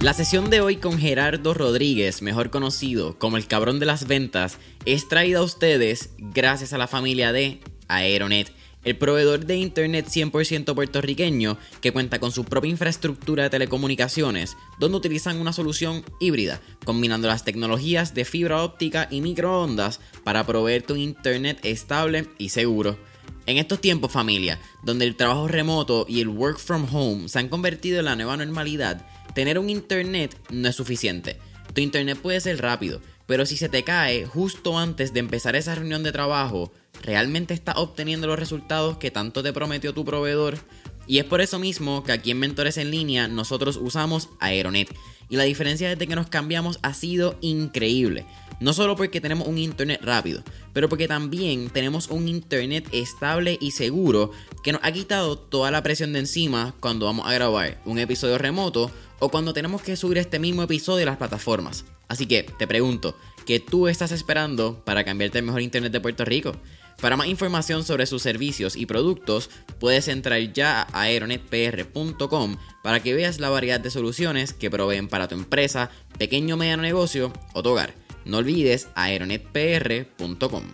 [0.00, 4.58] La sesión de hoy con Gerardo Rodríguez, mejor conocido como el cabrón de las ventas,
[4.84, 8.52] es traída a ustedes gracias a la familia de Aeronet,
[8.84, 14.98] el proveedor de Internet 100% puertorriqueño que cuenta con su propia infraestructura de telecomunicaciones, donde
[14.98, 21.00] utilizan una solución híbrida, combinando las tecnologías de fibra óptica y microondas para proveerte un
[21.00, 22.96] Internet estable y seguro.
[23.46, 27.48] En estos tiempos familia, donde el trabajo remoto y el work from home se han
[27.48, 29.04] convertido en la nueva normalidad,
[29.38, 31.38] tener un internet no es suficiente.
[31.72, 35.76] Tu internet puede ser rápido, pero si se te cae justo antes de empezar esa
[35.76, 40.58] reunión de trabajo, ¿realmente estás obteniendo los resultados que tanto te prometió tu proveedor?
[41.06, 44.92] Y es por eso mismo que aquí en Mentores en línea nosotros usamos Aeronet.
[45.28, 48.24] Y la diferencia desde que nos cambiamos ha sido increíble.
[48.60, 50.42] No solo porque tenemos un internet rápido,
[50.72, 54.32] pero porque también tenemos un internet estable y seguro
[54.64, 58.36] que nos ha quitado toda la presión de encima cuando vamos a grabar un episodio
[58.36, 61.84] remoto o cuando tenemos que subir este mismo episodio a las plataformas.
[62.08, 66.24] Así que te pregunto, ¿qué tú estás esperando para cambiarte el mejor internet de Puerto
[66.24, 66.52] Rico?
[67.00, 73.14] Para más información sobre sus servicios y productos, puedes entrar ya a aeronetpr.com para que
[73.14, 77.62] veas la variedad de soluciones que proveen para tu empresa, pequeño o mediano negocio o
[77.62, 77.94] tu hogar.
[78.24, 80.64] No olvides aeronetpr.com.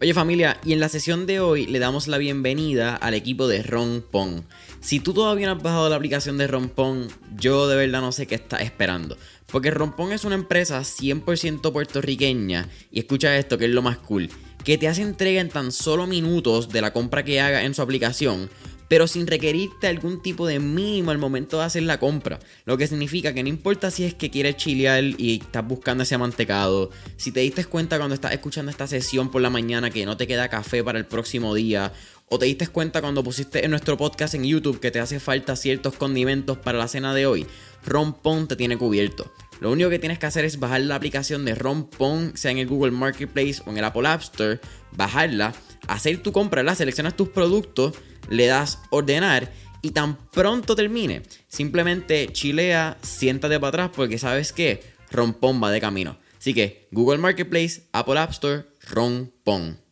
[0.00, 3.62] Oye familia, y en la sesión de hoy le damos la bienvenida al equipo de
[3.62, 4.44] Rompon.
[4.80, 8.26] Si tú todavía no has bajado la aplicación de Rompon, yo de verdad no sé
[8.26, 9.16] qué estás esperando.
[9.46, 14.28] Porque Rompon es una empresa 100% puertorriqueña, y escucha esto que es lo más cool,
[14.64, 17.82] que te hace entrega en tan solo minutos de la compra que haga en su
[17.82, 18.48] aplicación
[18.88, 22.38] pero sin requerirte algún tipo de mínimo al momento de hacer la compra.
[22.64, 26.18] Lo que significa que no importa si es que quieres chilear y estás buscando ese
[26.18, 30.16] mantecado, si te diste cuenta cuando estás escuchando esta sesión por la mañana que no
[30.16, 31.92] te queda café para el próximo día,
[32.28, 35.56] o te diste cuenta cuando pusiste en nuestro podcast en YouTube que te hace falta
[35.56, 37.46] ciertos condimentos para la cena de hoy,
[37.84, 39.32] Rompon te tiene cubierto.
[39.60, 42.66] Lo único que tienes que hacer es bajar la aplicación de Rompon, sea en el
[42.66, 44.60] Google Marketplace o en el Apple App Store,
[44.92, 45.54] bajarla,
[45.88, 47.94] hacer tu compra, la seleccionas tus productos,
[48.28, 54.82] le das ordenar y tan pronto termine, simplemente chilea, siéntate para atrás porque sabes que
[55.10, 56.18] Rompón va de camino.
[56.38, 59.85] Así que Google Marketplace, Apple App Store, Rompón.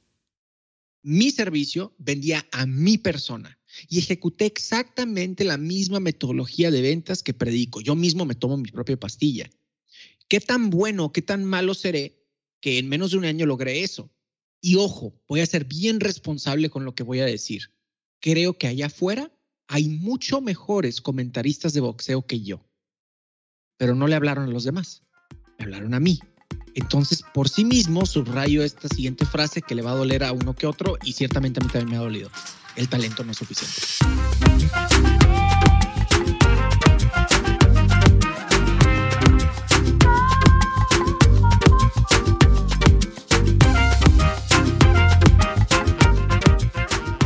[1.04, 3.56] Mi servicio vendía a mi persona
[3.88, 7.80] y ejecuté exactamente la misma metodología de ventas que predico.
[7.80, 9.48] Yo mismo me tomo mi propia pastilla.
[10.26, 12.26] ¿Qué tan bueno, qué tan malo seré
[12.60, 14.10] que en menos de un año logré eso?
[14.60, 17.70] Y ojo, voy a ser bien responsable con lo que voy a decir
[18.24, 19.30] creo que allá afuera
[19.68, 22.66] hay mucho mejores comentaristas de boxeo que yo.
[23.76, 25.02] Pero no le hablaron a los demás,
[25.58, 26.20] me hablaron a mí.
[26.74, 30.54] Entonces, por sí mismo, subrayo esta siguiente frase que le va a doler a uno
[30.54, 32.30] que otro y ciertamente a mí también me ha dolido.
[32.76, 33.80] El talento no es suficiente.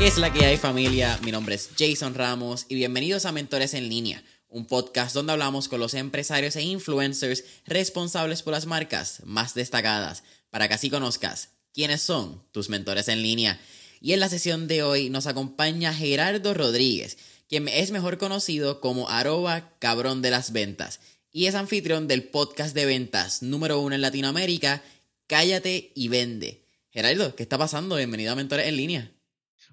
[0.09, 1.19] es la que hay familia?
[1.23, 5.69] Mi nombre es Jason Ramos y bienvenidos a Mentores en línea, un podcast donde hablamos
[5.69, 11.51] con los empresarios e influencers responsables por las marcas más destacadas, para que así conozcas
[11.73, 13.61] quiénes son tus mentores en línea.
[14.01, 19.09] Y en la sesión de hoy nos acompaña Gerardo Rodríguez, quien es mejor conocido como
[19.09, 21.01] arroba cabrón de las ventas
[21.33, 24.83] y es anfitrión del podcast de ventas número uno en Latinoamérica,
[25.27, 26.65] Cállate y Vende.
[26.91, 27.97] Gerardo, ¿qué está pasando?
[27.97, 29.13] Bienvenido a Mentores en línea.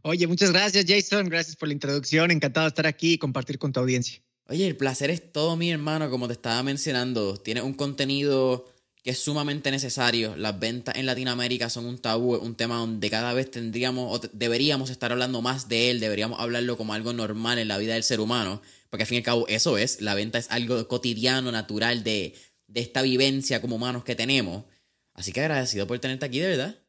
[0.02, 1.28] Oye, muchas gracias, Jason.
[1.30, 2.30] Gracias por la introducción.
[2.30, 4.22] Encantado de estar aquí y compartir con tu audiencia.
[4.48, 7.38] Oye, el placer es todo mi hermano, como te estaba mencionando.
[7.38, 8.68] Tienes un contenido
[9.02, 10.36] que es sumamente necesario.
[10.36, 14.92] Las ventas en Latinoamérica son un tabú, un tema donde cada vez tendríamos o deberíamos
[14.92, 18.20] estar hablando más de él, deberíamos hablarlo como algo normal en la vida del ser
[18.20, 22.04] humano, porque al fin y al cabo eso es, la venta es algo cotidiano, natural
[22.04, 22.36] de,
[22.68, 24.66] de esta vivencia como humanos que tenemos.
[25.14, 26.85] Así que agradecido por tenerte aquí, de verdad.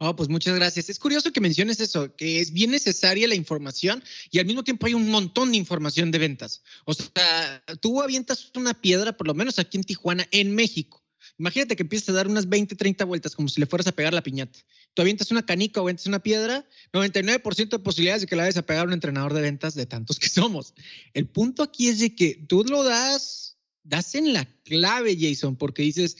[0.00, 0.88] Oh, pues muchas gracias.
[0.88, 4.86] Es curioso que menciones eso, que es bien necesaria la información y al mismo tiempo
[4.86, 6.62] hay un montón de información de ventas.
[6.84, 11.04] O sea, tú avientas una piedra, por lo menos aquí en Tijuana, en México.
[11.36, 14.14] Imagínate que empiezas a dar unas 20, 30 vueltas como si le fueras a pegar
[14.14, 14.58] la piñata.
[14.94, 18.56] Tú avientas una canica o avientas una piedra, 99% de posibilidades de que la vayas
[18.56, 20.74] a pegar un entrenador de ventas de tantos que somos.
[21.12, 25.82] El punto aquí es de que tú lo das, das en la clave, Jason, porque
[25.82, 26.18] dices,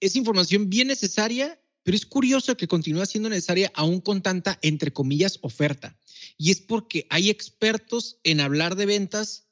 [0.00, 4.92] es información bien necesaria pero es curioso que continúe siendo necesaria aún con tanta, entre
[4.92, 5.98] comillas, oferta.
[6.36, 9.48] Y es porque hay expertos en hablar de ventas,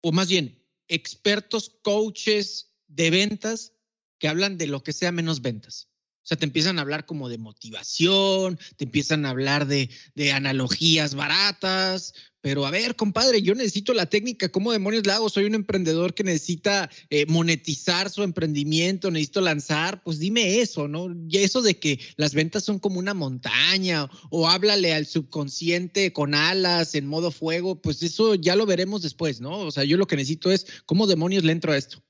[0.00, 3.72] o más bien, expertos, coaches de ventas
[4.18, 5.88] que hablan de lo que sea menos ventas.
[6.26, 10.32] O sea, te empiezan a hablar como de motivación, te empiezan a hablar de, de
[10.32, 15.28] analogías baratas, pero a ver, compadre, yo necesito la técnica, ¿cómo demonios la hago?
[15.28, 21.08] Soy un emprendedor que necesita eh, monetizar su emprendimiento, necesito lanzar, pues dime eso, ¿no?
[21.28, 26.34] Y eso de que las ventas son como una montaña o háblale al subconsciente con
[26.34, 29.58] alas en modo fuego, pues eso ya lo veremos después, ¿no?
[29.60, 32.05] O sea, yo lo que necesito es, ¿cómo demonios le entro a esto?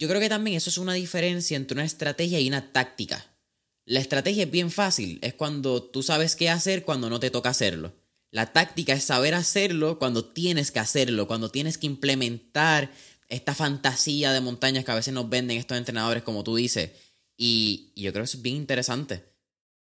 [0.00, 3.36] Yo creo que también eso es una diferencia entre una estrategia y una táctica.
[3.84, 7.50] La estrategia es bien fácil, es cuando tú sabes qué hacer cuando no te toca
[7.50, 7.92] hacerlo.
[8.30, 12.90] La táctica es saber hacerlo cuando tienes que hacerlo, cuando tienes que implementar
[13.28, 16.92] esta fantasía de montañas que a veces nos venden estos entrenadores, como tú dices.
[17.36, 19.22] Y, yo creo que eso es bien interesante.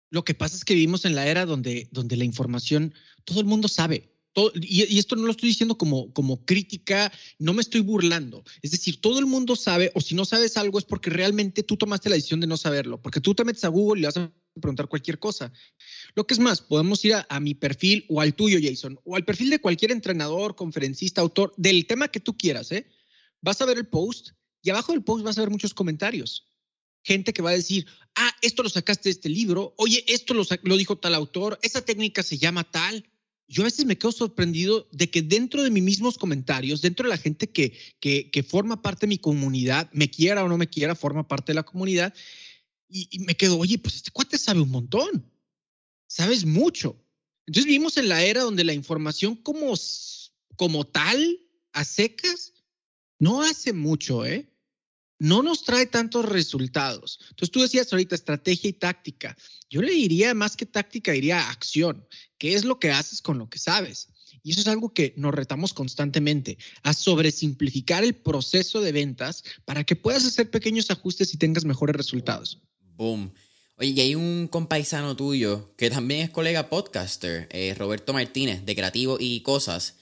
[0.08, 2.94] Lo que pasa es que vivimos en la era donde, donde la información,
[3.26, 4.15] todo el mundo sabe
[4.54, 8.44] y, esto no lo estoy diciendo como, crítica, no me estoy burlando.
[8.60, 11.76] Es decir, todo el mundo sabe, o si no sabes algo es porque realmente tú
[11.76, 14.30] tomaste la decisión de no saberlo, porque tú te metes a Google y vas a
[14.60, 15.52] preguntar cualquier cosa.
[16.14, 19.24] Lo que es más, podemos ir a, mi perfil o al tuyo, Jason, o al
[19.24, 22.86] perfil de cualquier entrenador, conferencista, autor, del tema que tú quieras, ¿eh?
[23.40, 24.30] Vas a ver el post
[24.62, 26.46] y abajo del post vas a ver muchos comentarios.
[27.04, 27.86] Gente que va a decir,
[28.16, 32.22] ah, esto lo sacaste de este libro, oye, esto lo dijo tal autor, esa técnica
[32.22, 33.06] se llama tal
[33.48, 37.10] yo a veces me quedo sorprendido de que dentro de mis mismos comentarios, dentro de
[37.10, 40.94] la gente que, que, forma parte de mi comunidad, me quiera o no me quiera,
[40.94, 42.12] forma parte de la comunidad,
[42.88, 45.30] y, me quedo, oye, pues este cuate sabe un montón,
[46.08, 47.00] sabes mucho.
[47.46, 49.74] Entonces vivimos en la era donde la información como,
[50.56, 51.40] como tal,
[51.72, 52.52] a secas,
[53.18, 54.48] no hace mucho, ¿eh?
[55.18, 57.18] No nos trae tantos resultados.
[57.30, 59.36] Entonces tú decías ahorita estrategia y táctica.
[59.68, 62.06] Yo le diría más que táctica, diría acción.
[62.38, 64.08] ¿Qué es lo que haces con lo que sabes?
[64.42, 69.82] Y eso es algo que nos retamos constantemente, a sobresimplificar el proceso de ventas para
[69.82, 72.62] que puedas hacer pequeños ajustes y tengas mejores resultados.
[72.94, 73.32] Boom.
[73.78, 78.74] Oye, y hay un compaisano tuyo que también es colega podcaster, eh, Roberto Martínez, de
[78.76, 79.96] Creativo y Cosas.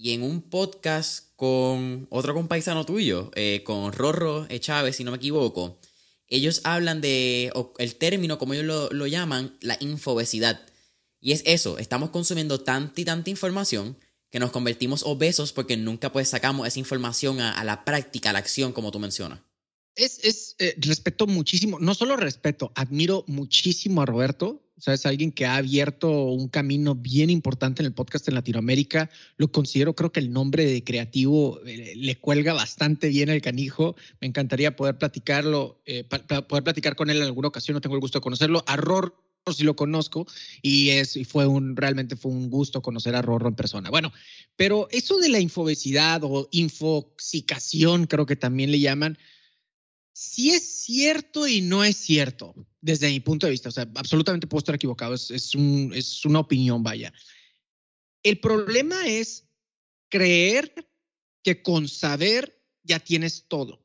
[0.00, 5.16] Y en un podcast con otro compaisano tuyo, eh, con Rorro Chávez, si no me
[5.16, 5.80] equivoco,
[6.28, 10.60] ellos hablan de el término, como ellos lo, llaman, la infobesidad.
[11.20, 13.98] Y es eso, estamos consumiendo tanta y tanta información
[14.30, 18.38] que nos convertimos obesos porque nunca pues sacamos esa información a, la práctica, a la
[18.38, 19.40] acción, como tú mencionas.
[19.96, 25.06] Es, es eh, respeto muchísimo, no solo respeto, admiro muchísimo a Roberto o sea, es
[25.06, 29.10] alguien que ha abierto un camino bien importante en el podcast en Latinoamérica.
[29.36, 33.96] Lo considero, creo que el nombre de creativo eh, le cuelga bastante bien al canijo.
[34.20, 37.74] Me encantaría poder platicarlo, eh, poder platicar con él en alguna ocasión.
[37.74, 38.62] No tengo el gusto de conocerlo.
[38.68, 39.16] A Rorro
[39.52, 40.26] sí lo conozco
[40.62, 43.90] y es y fue un realmente fue un gusto conocer a Rorro en persona.
[43.90, 44.12] Bueno,
[44.54, 49.18] pero eso de la infobesidad o infoxicación, creo que también le llaman,
[50.12, 53.68] sí es cierto y no es cierto, desde mi punto de vista.
[53.68, 57.12] O sea, absolutamente puedo estar equivocado, es, es, un, es una opinión, vaya.
[58.22, 59.48] El problema es
[60.08, 60.72] creer
[61.42, 63.84] que con saber ya tienes todo.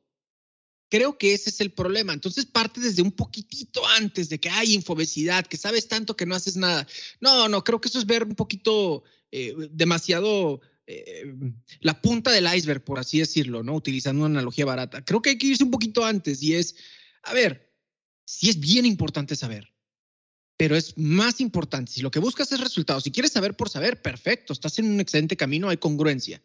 [0.90, 2.12] Creo que ese es el problema.
[2.12, 6.34] Entonces parte desde un poquitito antes de que hay infobesidad, que sabes tanto que no
[6.34, 6.86] haces nada.
[7.20, 9.02] No, no, creo que eso es ver un poquito
[9.32, 11.34] eh, demasiado eh,
[11.80, 13.74] la punta del iceberg, por así decirlo, ¿no?
[13.74, 15.04] Utilizando una analogía barata.
[15.04, 16.76] Creo que hay que irse un poquito antes y es,
[17.22, 17.63] a ver,
[18.24, 19.72] sí es bien importante saber,
[20.56, 24.02] pero es más importante, si lo que buscas es resultados, si quieres saber por saber,
[24.02, 26.42] perfecto, estás en un excelente camino, hay congruencia,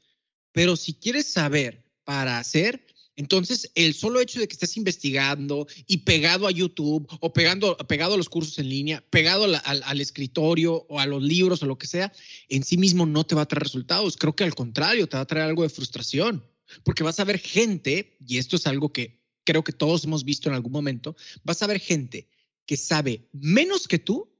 [0.52, 2.86] pero si quieres saber para hacer,
[3.20, 8.14] entonces, el solo hecho de que estés investigando y pegado a YouTube o pegando, pegado
[8.14, 11.86] a los cursos en línea, pegado al, escritorio o a los libros o lo que
[11.86, 12.14] sea,
[12.48, 14.16] en sí mismo no te va a traer resultados.
[14.16, 16.46] Creo que al contrario, te va a traer algo de frustración,
[16.86, 19.19] porque vas a ver gente, y esto es algo que
[19.50, 22.28] creo que todos hemos visto en algún momento, vas a ver gente
[22.68, 24.32] que sabe menos que tú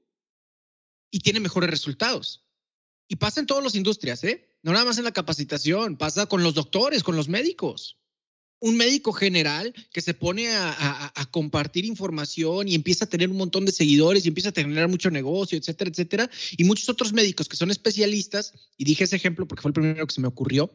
[1.10, 2.44] y tiene mejores resultados.
[3.08, 4.46] Y pasa en todas las industrias, ¿eh?
[4.62, 7.96] No nada más en la capacitación, pasa con los doctores, con los médicos
[8.60, 13.64] un médico general que se pone a, compartir información y empieza a tener un montón
[13.64, 16.30] de seguidores y empieza a tener mucho negocio, etcétera, etcétera.
[16.56, 20.06] Y muchos otros médicos que son especialistas, y dije ese ejemplo porque fue el primero
[20.06, 20.70] que se me ocurrió,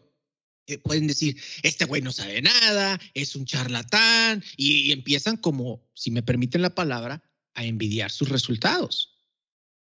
[0.68, 6.12] eh, pueden decir, este güey no sabe nada, es un charlatán, y empiezan como, si
[6.12, 9.18] me permiten la palabra, a envidiar sus resultados.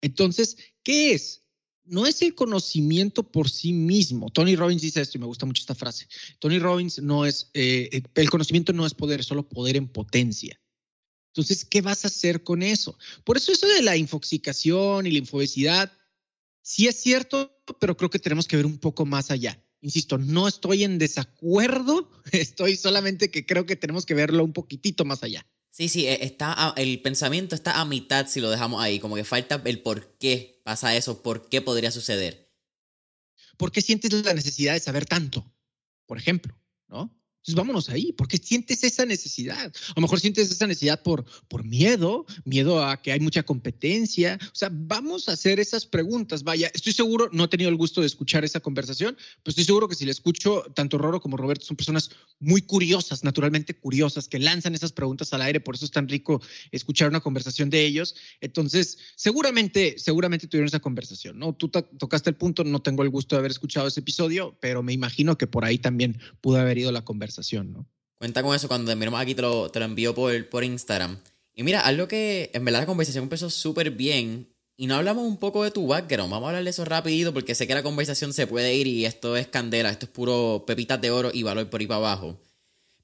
[0.02, 1.46] Entonces, ¿qué es?
[1.86, 4.30] no es el conocimiento por sí mismo.
[4.30, 6.08] Tony Robbins dice esto y me gusta mucho esta frase.
[6.40, 10.60] Tony Robbins no es, eh, el conocimiento no es poder, es solo poder en potencia.
[11.34, 12.98] Entonces, ¿qué vas a hacer con eso?
[13.24, 15.92] Por eso eso de la infoxicación y la infobesidad,
[16.62, 19.62] sí es cierto, pero creo que tenemos que ver un poco más allá.
[19.86, 25.06] Insisto, no estoy en desacuerdo, estoy solamente que creo que tenemos que verlo un poquitito
[25.06, 25.46] más allá.
[25.70, 29.24] Sí, sí, e, está el pensamiento está a mitad si lo dejamos ahí, como que
[29.24, 32.52] falta el por qué pasa eso, por qué podría suceder.
[33.58, 35.54] ¿Por qué sientes la necesidad de saber tanto?
[36.08, 37.16] Por ejemplo, ¿no?
[37.46, 39.68] Entonces vámonos ahí, porque sientes esa necesidad.
[39.68, 44.40] A lo mejor sientes esa necesidad por, por miedo, miedo a que hay mucha competencia.
[44.42, 46.42] O sea, vamos a hacer esas preguntas.
[46.42, 49.88] Vaya, estoy seguro, no he tenido el gusto de escuchar esa conversación, pero estoy seguro
[49.88, 52.10] que si le escucho, tanto Roro como Roberto son personas
[52.40, 55.60] muy curiosas, naturalmente curiosas, que lanzan esas preguntas al aire.
[55.60, 58.16] Por eso es tan rico escuchar una conversación de ellos.
[58.42, 61.54] Entonces, seguramente, seguramente tuvieron esa conversación, ¿no?
[61.54, 64.94] Tú tocaste el punto, no tengo el gusto de haber escuchado ese episodio, pero me
[64.94, 67.35] imagino que por ahí también pudo haber ido la conversación.
[68.18, 71.20] Cuenta con eso cuando miremos aquí te lo, te lo envío por, por Instagram.
[71.54, 75.38] Y mira, algo que en verdad la conversación empezó súper bien y no hablamos un
[75.38, 76.32] poco de tu background.
[76.32, 79.06] Vamos a hablar de eso rapidito porque sé que la conversación se puede ir y
[79.06, 82.40] esto es candela, esto es puro pepitas de oro y valor por ahí para abajo.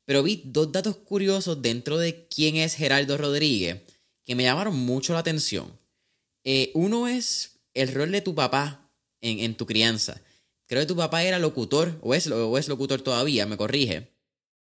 [0.05, 3.81] Pero vi dos datos curiosos dentro de quién es Geraldo Rodríguez
[4.25, 5.79] que me llamaron mucho la atención.
[6.43, 8.89] Eh, uno es el rol de tu papá
[9.21, 10.21] en, en, tu crianza.
[10.67, 14.10] Creo que tu papá era locutor, o es, o es locutor todavía, me corrige.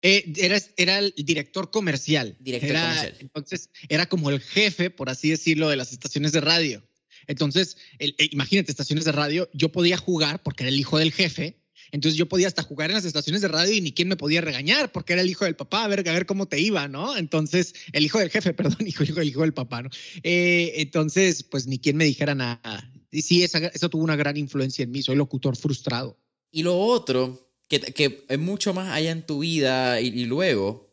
[0.07, 2.37] Eh, era, era el director comercial.
[2.39, 3.17] Director era, comercial.
[3.19, 6.89] Entonces, era como el jefe, por así decirlo, de las estaciones de radio.
[7.27, 11.11] Entonces, el, eh, imagínate, estaciones de radio, yo podía jugar porque era el hijo del
[11.11, 11.61] jefe.
[11.91, 14.41] Entonces yo podía hasta jugar en las estaciones de radio y ni quien me podía
[14.41, 17.17] regañar porque era el hijo del papá, a ver, a ver cómo te iba, ¿no?
[17.17, 19.91] Entonces, el hijo del jefe, perdón, hijo, hijo, hijo del papá, ¿no?
[20.23, 22.93] Eh, entonces, pues ni quien me dijera nada.
[23.11, 26.17] Y sí, esa, eso tuvo una gran influencia en mí, soy locutor frustrado.
[26.53, 30.93] Y lo otro que, que es mucho más allá en tu vida y, luego,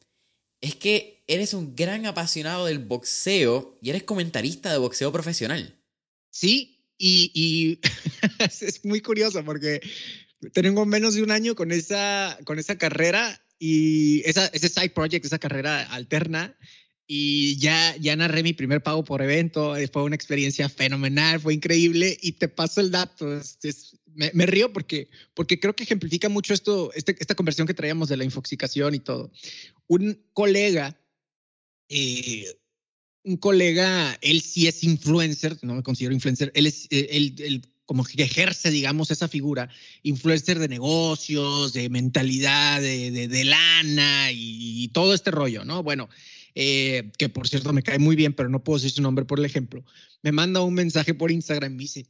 [0.61, 5.79] es que eres un gran apasionado del boxeo y eres comentarista de boxeo profesional.
[6.29, 7.79] Sí, y, y
[8.65, 9.81] es muy curioso porque
[10.51, 15.25] tengo menos de un año con esa, con esa carrera y esa, ese side project,
[15.25, 16.57] esa carrera alterna.
[17.05, 22.17] Y ya, ya narré mi primer pago por evento, fue una experiencia fenomenal, fue increíble
[22.21, 23.37] y te paso el dato.
[23.37, 28.09] es, me, río porque, porque creo que ejemplifica mucho esto, este, esta conversión que traíamos
[28.09, 29.31] de la infoxicación y todo.
[29.87, 30.99] Un colega,
[31.89, 32.45] eh,
[33.23, 38.05] un colega, él sí es influencer, no me considero influencer, él es, eh, él, como
[38.05, 39.69] que ejerce, digamos, esa figura,
[40.03, 45.83] influencer de negocios, de mentalidad, de, de, lana y, todo este rollo, ¿no?
[45.83, 46.09] Bueno,
[46.55, 49.39] eh, que por cierto me cae muy bien, pero no puedo decir su nombre por
[49.39, 49.83] el ejemplo,
[50.21, 52.07] me manda un mensaje por Instagram y me dice,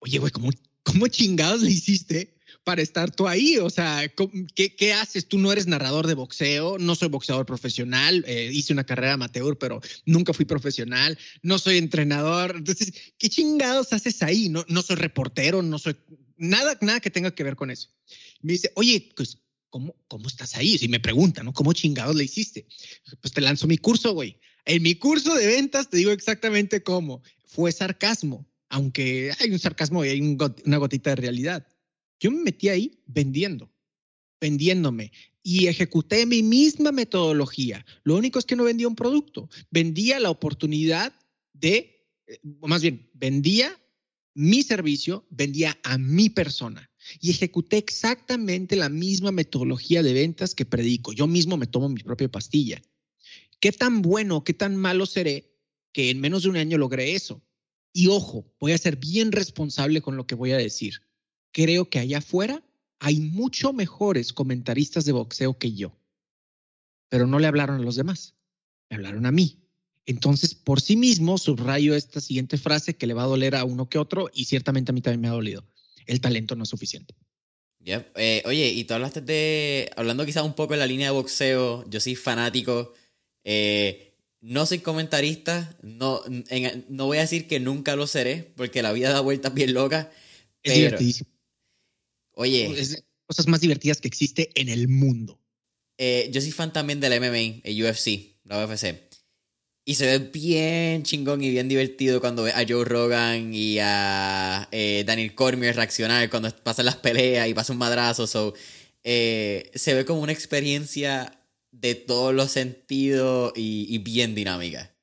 [0.00, 0.50] oye, güey, ¿cómo,
[0.84, 3.58] ¿cómo chingados le hiciste para estar tú ahí?
[3.58, 4.08] O sea,
[4.54, 5.26] ¿qué, qué haces?
[5.26, 9.58] Tú no eres narrador de boxeo, no soy boxeador profesional, eh, hice una carrera amateur,
[9.58, 12.54] pero nunca fui profesional, no soy entrenador.
[12.56, 14.48] Entonces, ¿qué chingados haces ahí?
[14.48, 15.96] No, no soy reportero, no soy
[16.36, 17.88] nada, nada que tenga que ver con eso.
[18.40, 19.38] Me dice, oye, pues,
[19.70, 20.78] ¿cómo, cómo estás ahí?
[20.80, 21.52] Y me pregunta, ¿no?
[21.52, 22.66] ¿Cómo chingados le hiciste?
[23.20, 24.38] Pues te lanzo mi curso, güey.
[24.66, 27.22] En mi curso de ventas te digo exactamente cómo.
[27.44, 31.66] Fue sarcasmo aunque hay un sarcasmo y hay una gotita de realidad.
[32.20, 33.70] Yo me metí ahí vendiendo,
[34.40, 37.84] vendiéndome y ejecuté mi misma metodología.
[38.02, 41.12] Lo único es que no vendía un producto, vendía la oportunidad
[41.52, 43.78] de, eh, más bien, vendía
[44.34, 46.90] mi servicio, vendía a mi persona
[47.20, 51.12] y ejecuté exactamente la misma metodología de ventas que predico.
[51.12, 52.82] Yo mismo me tomo mi propia pastilla.
[53.60, 55.54] ¿Qué tan bueno, qué tan malo seré
[55.92, 57.42] que en menos de un año logré eso?
[57.96, 61.00] Y ojo, voy a ser bien responsable con lo que voy a decir.
[61.52, 62.60] Creo que allá afuera
[62.98, 65.96] hay mucho mejores comentaristas de boxeo que yo.
[67.08, 68.34] Pero no le hablaron a los demás,
[68.90, 69.60] me hablaron a mí.
[70.06, 73.88] Entonces, por sí mismo, subrayo esta siguiente frase que le va a doler a uno
[73.88, 75.64] que otro y ciertamente a mí también me ha dolido.
[76.06, 77.14] El talento no es suficiente.
[77.86, 81.88] Eh, oye, y tú hablaste de, hablando quizás un poco en la línea de boxeo,
[81.88, 82.92] yo soy fanático.
[83.44, 84.13] Eh,
[84.44, 86.20] no soy comentarista, no,
[86.90, 90.08] no voy a decir que nunca lo seré, porque la vida da vueltas bien locas.
[90.62, 91.30] Es divertidísimo.
[92.32, 92.78] Oye.
[92.78, 95.40] Es cosas más divertidas que existe en el mundo.
[95.96, 99.00] Eh, yo soy fan también del MMA, el UFC, la UFC.
[99.86, 104.68] Y se ve bien chingón y bien divertido cuando ve a Joe Rogan y a
[104.72, 108.26] eh, Daniel Cormier reaccionar cuando pasan las peleas y pasa un madrazo.
[108.26, 108.52] So,
[109.04, 111.40] eh, se ve como una experiencia
[111.80, 114.94] de todos los sentidos y, bien dinámica.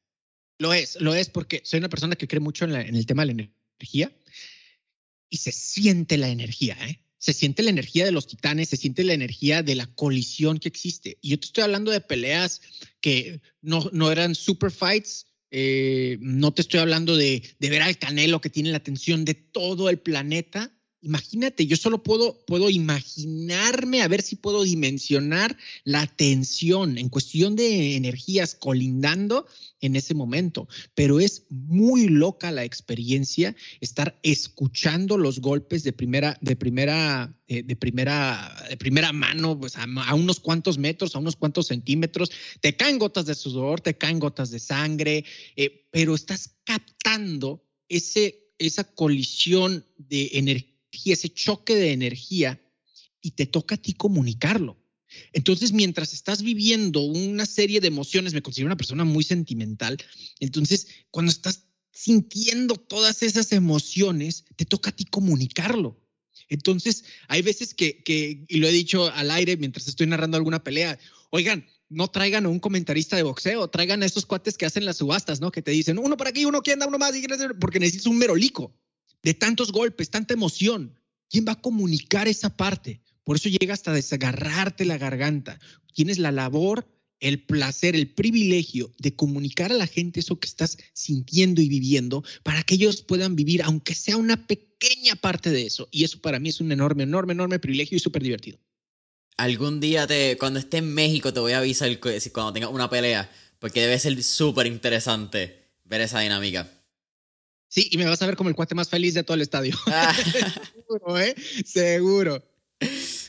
[0.57, 3.33] Lo es, lo es porque soy una persona que cree mucho en, el tema de
[3.33, 4.11] la energía
[5.29, 6.99] y se siente la energía, ¿eh?
[7.17, 10.67] Se siente la energía de los titanes, se siente la energía de la colisión que
[10.67, 11.19] existe.
[11.21, 12.61] Y yo te estoy hablando de peleas
[12.99, 17.99] que no, no eran super fights, eh, no te estoy hablando de, de ver al
[17.99, 24.01] Canelo que tiene la atención de todo el planeta imagínate, yo solo puedo, puedo imaginarme
[24.01, 29.47] a ver si puedo dimensionar la tensión en cuestión de energías colindando
[29.81, 36.37] en ese momento, pero es muy loca la experiencia estar escuchando los golpes de primera,
[36.41, 41.35] de primera, eh, de primera, de primera mano, pues a, unos cuantos metros, a unos
[41.35, 42.31] cuantos centímetros,
[42.61, 48.53] te caen gotas de sudor, te caen gotas de sangre, eh, pero estás captando ese,
[48.59, 50.70] esa colisión de energía
[51.05, 52.61] ese choque de energía
[53.21, 54.77] y te toca a ti comunicarlo.
[55.33, 59.97] Entonces, mientras estás viviendo una serie de emociones, me considero una persona muy sentimental,
[60.39, 65.99] entonces cuando estás sintiendo todas esas emociones, te toca a ti comunicarlo.
[66.47, 70.63] Entonces, hay veces que, que, y lo he dicho al aire mientras estoy narrando alguna
[70.63, 70.97] pelea,
[71.29, 74.97] oigan, no traigan a un comentarista de boxeo, traigan a estos cuates que hacen las
[74.97, 75.51] subastas, ¿no?
[75.51, 77.13] Que te dicen, uno para aquí, uno que anda, uno más,
[77.59, 78.73] porque necesitas un merolico
[79.23, 80.99] de tantos golpes, tanta emoción.
[81.29, 83.01] ¿Quién va a comunicar esa parte?
[83.23, 85.59] Por eso llega hasta desgarrarte la garganta.
[85.93, 86.87] Tienes la labor,
[87.19, 92.23] el placer, el privilegio de comunicar a la gente eso que estás sintiendo y viviendo
[92.43, 95.87] para que ellos puedan vivir, aunque sea una pequeña parte de eso.
[95.91, 98.57] Y eso para mí es un enorme, enorme, enorme privilegio y súper divertido.
[99.37, 103.31] Algún día, te, cuando esté en México, te voy a avisar cuando tenga una pelea,
[103.59, 106.69] porque debe ser súper interesante ver esa dinámica.
[107.71, 109.73] Sí, y me vas a ver como el cuate más feliz de todo el estadio.
[109.87, 110.13] Ah.
[110.13, 111.35] Seguro, ¿eh?
[111.65, 112.43] Seguro.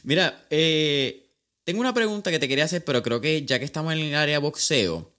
[0.03, 1.31] Mira, eh,
[1.63, 4.15] tengo una pregunta que te quería hacer, pero creo que ya que estamos en el
[4.17, 5.15] área boxeo,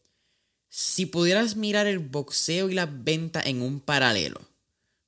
[0.67, 4.41] si pudieras mirar el boxeo y la venta en un paralelo,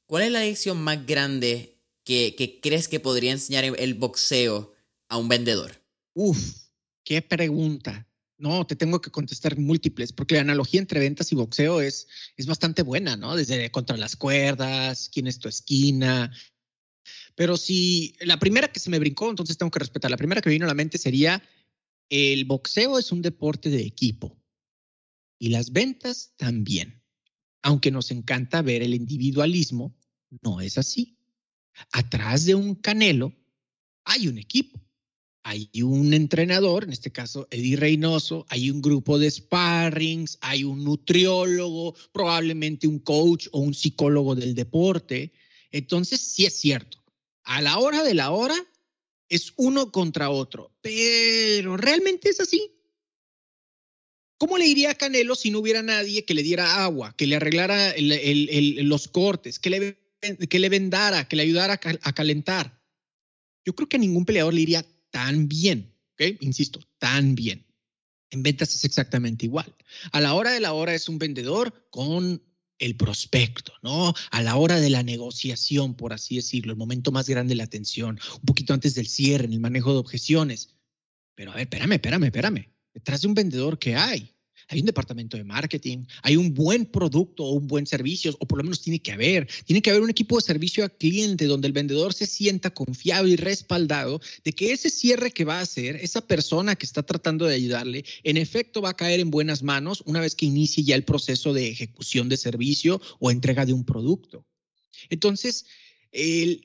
[0.06, 4.74] ¿cuál es la lección más grande que, que crees que podría enseñar el boxeo
[5.10, 5.82] a un vendedor?
[6.14, 6.40] Uf,
[7.04, 8.08] qué pregunta.
[8.38, 12.46] No, te tengo que contestar múltiples, porque la analogía entre ventas y boxeo es, es
[12.46, 13.36] bastante buena, ¿no?
[13.36, 16.34] Desde contra las cuerdas, quién es tu esquina.
[17.36, 20.12] Pero si la primera que se me brincó, entonces tengo que respetar.
[20.12, 21.42] La primera que me vino a la mente sería,
[22.10, 24.38] el boxeo es un deporte de equipo
[25.40, 27.02] y las ventas también.
[27.62, 29.98] Aunque nos encanta ver el individualismo,
[30.42, 31.18] no es así.
[31.92, 33.34] Atrás de un canelo
[34.04, 34.85] hay un equipo
[35.48, 40.84] hay un entrenador, en este caso Eddie Reynoso, hay un grupo de sparrings, hay un
[40.84, 45.34] nutriólogo, probablemente un coach o un psicólogo del deporte.
[45.70, 46.98] Entonces, sí es cierto,
[47.44, 48.56] a la hora de la hora
[49.30, 52.72] es uno contra otro, pero realmente es así.
[54.40, 57.36] ¿Cómo le iría a Canelo si no hubiera nadie que le diera agua, que le
[57.36, 60.00] arreglara los cortes, que le,
[60.50, 62.82] que vendara, que le ayudara a calentar?
[63.64, 66.42] Yo creo que a ningún peleador le iría tan bien, ¿ok?
[66.42, 67.66] Insisto, tan bien.
[68.32, 69.74] En ventas es exactamente igual.
[70.12, 72.44] A la hora de la hora es un vendedor con
[72.80, 74.14] el prospecto, ¿no?
[74.32, 77.64] A la hora de la negociación, por así decirlo, el momento más grande de la
[77.64, 80.76] atención, un poquito antes del cierre, en el manejo de objeciones.
[81.34, 82.74] Pero a ver, espérame, espérame, espérame.
[82.94, 84.35] Detrás de un vendedor, ¿qué hay?
[84.68, 88.58] Hay un departamento de marketing, hay un buen producto o un buen servicio, o por
[88.58, 89.48] lo menos tiene que haber.
[89.66, 93.28] Tiene que haber un equipo de servicio al cliente donde el vendedor se sienta confiado
[93.28, 97.46] y respaldado de que ese cierre que va a hacer, esa persona que está tratando
[97.46, 100.96] de ayudarle, en efecto va a caer en buenas manos una vez que inicie ya
[100.96, 104.46] el proceso de ejecución de servicio o entrega de un producto.
[105.10, 105.66] Entonces,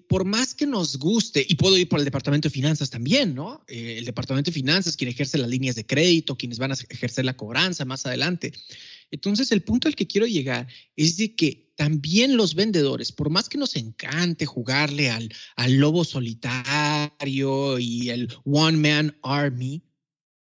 [0.09, 3.65] por más que nos guste, y puedo ir por el departamento de finanzas también, ¿no?
[3.67, 7.25] Eh, el departamento de finanzas, quien ejerce las líneas de crédito, quienes van a ejercer
[7.25, 8.53] la cobranza más adelante.
[9.11, 13.49] Entonces, el punto al que quiero llegar es de que también los vendedores, por más
[13.49, 19.83] que nos encante jugarle al, al lobo solitario y el one man army,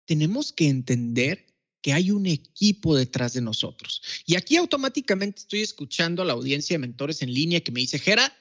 [0.05, 1.47] tenemos que entender
[1.81, 4.03] que hay un equipo detrás de nosotros.
[4.27, 8.01] Y aquí automáticamente estoy escuchando a la audiencia de mentores en línea que me dice,
[8.01, 8.33] Jera,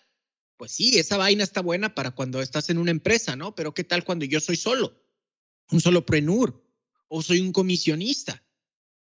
[0.58, 3.56] pues sí, esa vaina está buena para cuando estás en una empresa, ¿no?
[3.56, 5.02] Pero ¿qué tal cuando yo soy solo?
[5.72, 6.64] Un solo prenur
[7.08, 8.44] o soy un comisionista.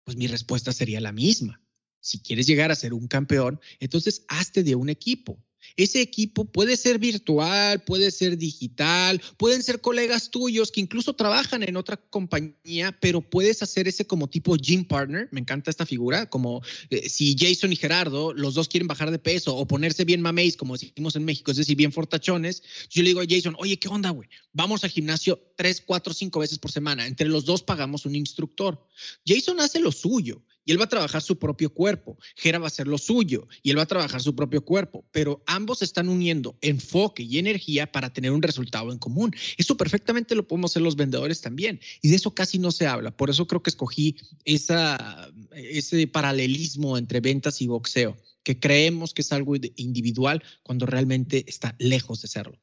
[0.04, 1.62] Pues mi respuesta sería la misma.
[2.00, 5.44] Si quieres llegar a ser un campeón, entonces hazte de un equipo.
[5.75, 11.63] Ese equipo puede ser virtual, puede ser digital, pueden ser colegas tuyos que incluso trabajan
[11.63, 15.27] en otra compañía, pero puedes hacer ese como tipo gym partner.
[15.32, 19.19] Me encanta esta figura, como eh, si Jason y Gerardo, los dos quieren bajar de
[19.19, 22.63] peso o ponerse bien mameis, como decimos en México, es decir, bien fortachones.
[22.89, 24.30] Yo le digo a Jason, oye, ¿qué onda, güey?
[24.53, 27.06] Vamos al gimnasio tres, cuatro, cinco veces por semana.
[27.06, 28.88] Entre los dos pagamos un instructor.
[29.25, 32.17] Jason hace lo suyo y él va a trabajar su propio cuerpo.
[32.36, 35.41] Gera va a hacer lo suyo y él va a trabajar su propio cuerpo, pero
[35.47, 39.34] ambos están uniendo enfoque y energía para tener un resultado en común.
[39.58, 43.15] Eso perfectamente lo podemos hacer los vendedores también y de eso casi no se habla.
[43.15, 49.32] Por eso creo que escogí ese paralelismo entre ventas y boxeo, que creemos que es
[49.32, 52.60] algo individual cuando realmente está lejos de serlo.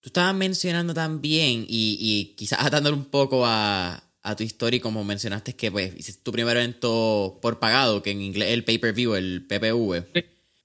[0.00, 5.54] Tú estabas mencionando también, y, quizás atándole un poco a, a tu historia, como mencionaste
[5.54, 10.06] que pues hiciste tu primer evento por pagado, que en inglés el pay-per-view, el PPV.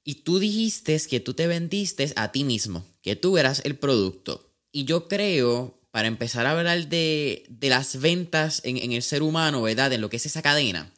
[0.03, 4.49] Y tú dijiste que tú te vendiste a ti mismo, que tú eras el producto.
[4.71, 9.23] Y yo creo, para empezar a hablar de, de las ventas en, en, el ser
[9.23, 9.93] humano, ¿verdad?
[9.93, 10.91] En lo que es esa cadena,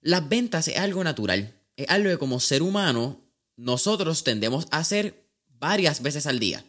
[0.00, 1.54] las ventas es algo natural.
[1.76, 3.20] Es algo que como ser humano
[3.56, 6.64] nosotros tendemos a hacer varias veces al día.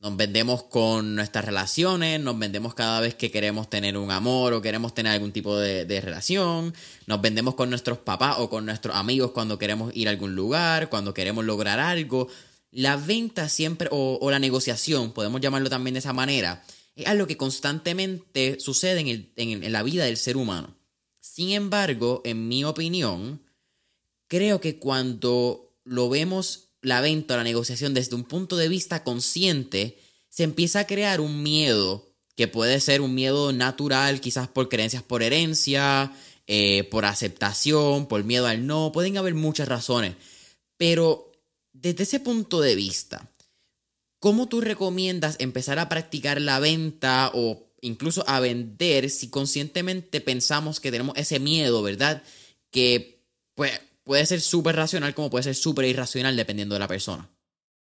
[0.00, 4.62] Nos vendemos con nuestras relaciones, nos vendemos cada vez que queremos tener un amor o
[4.62, 6.72] queremos tener algún tipo de, relación,
[7.06, 10.88] nos vendemos con nuestros papás o con nuestros amigos cuando queremos ir a algún lugar,
[10.88, 12.28] cuando queremos lograr algo.
[12.70, 16.62] La venta siempre, o, la negociación, podemos llamarlo también de esa manera,
[16.94, 20.76] es algo que constantemente sucede en, en la vida del ser humano.
[21.18, 23.42] Sin embargo, en mi opinión,
[24.28, 29.04] creo que cuando lo vemos la venta o la negociación desde un punto de vista
[29.04, 34.68] consciente, se empieza a crear un miedo que puede ser un miedo natural, quizás por
[34.68, 36.12] creencias por herencia,
[36.46, 40.14] eh, por aceptación, por miedo al no, pueden haber muchas razones.
[40.76, 41.32] Pero
[41.72, 43.28] desde ese punto de vista,
[44.20, 50.80] ¿cómo tú recomiendas empezar a practicar la venta o incluso a vender si conscientemente pensamos
[50.80, 52.22] que tenemos ese miedo, ¿verdad?
[52.70, 53.72] Que pues
[54.08, 57.30] puede ser súper racional como puede ser súper irracional dependiendo de la persona.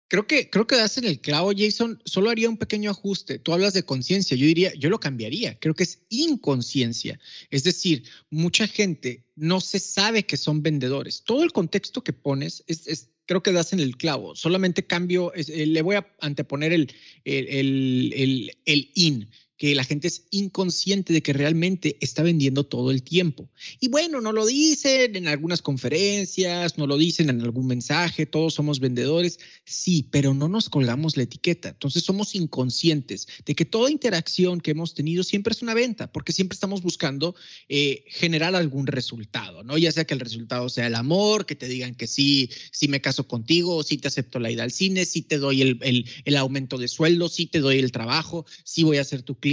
[0.10, 2.02] Creo que, creo que das en el clavo, Jason.
[2.04, 3.38] Solo haría un pequeño ajuste.
[3.38, 4.36] Tú hablas de conciencia.
[4.36, 5.60] Yo diría, yo lo cambiaría.
[5.60, 7.20] Creo que es inconsciencia.
[7.52, 11.22] Es decir, mucha gente no se sabe que son vendedores.
[11.24, 14.36] Todo el contexto que pones es, creo que das en el clavo.
[14.36, 16.92] Solamente cambio, eh, le voy a anteponer el,
[17.24, 22.92] el, el, el in que la gente es inconsciente de que realmente está vendiendo todo
[22.92, 23.50] el tiempo.
[23.82, 28.54] Y bueno, no lo dicen en algunas conferencias, no lo dicen en algún mensaje, todos
[28.54, 31.70] somos vendedores, sí, pero no nos colgamos la etiqueta.
[31.70, 36.32] Entonces somos inconscientes de que toda interacción que hemos tenido siempre es una venta, porque
[36.32, 37.36] siempre estamos buscando
[37.68, 39.78] eh, generar algún resultado, ¿no?
[39.78, 43.02] Ya sea que el resultado sea el amor, que te digan que sí, sí me
[43.02, 46.38] caso contigo, sí te acepto la ida al cine, sí te doy el, el, el
[46.38, 49.49] aumento de sueldo, sí te doy el trabajo, sí voy a ser tu cliente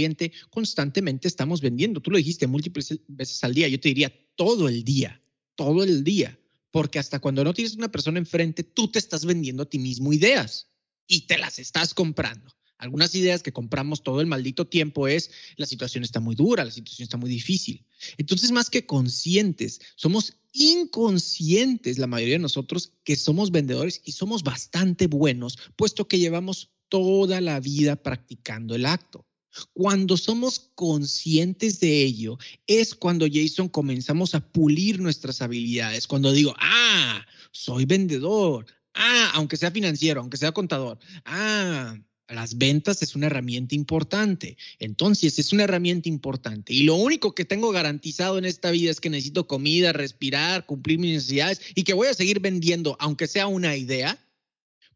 [0.49, 2.01] constantemente estamos vendiendo.
[2.01, 3.67] Tú lo dijiste múltiples veces al día.
[3.67, 5.21] Yo te diría todo el día,
[5.55, 6.39] todo el día.
[6.71, 10.13] Porque hasta cuando no tienes una persona enfrente, tú te estás vendiendo a ti mismo
[10.13, 10.67] ideas
[11.07, 12.51] y te las estás comprando.
[12.77, 16.71] Algunas ideas que compramos todo el maldito tiempo es la situación está muy dura, la
[16.71, 17.85] situación está muy difícil.
[18.17, 24.43] Entonces, más que conscientes, somos inconscientes la mayoría de nosotros que somos vendedores y somos
[24.43, 29.25] bastante buenos, puesto que llevamos toda la vida practicando el acto.
[29.73, 36.07] Cuando somos conscientes de ello, es cuando, Jason, comenzamos a pulir nuestras habilidades.
[36.07, 38.65] Cuando digo, ah, soy vendedor.
[38.93, 40.99] Ah, aunque sea financiero, aunque sea contador.
[41.25, 41.97] Ah,
[42.29, 44.57] las ventas es una herramienta importante.
[44.79, 46.73] Entonces, es una herramienta importante.
[46.73, 50.99] Y lo único que tengo garantizado en esta vida es que necesito comida, respirar, cumplir
[50.99, 54.19] mis necesidades y que voy a seguir vendiendo, aunque sea una idea.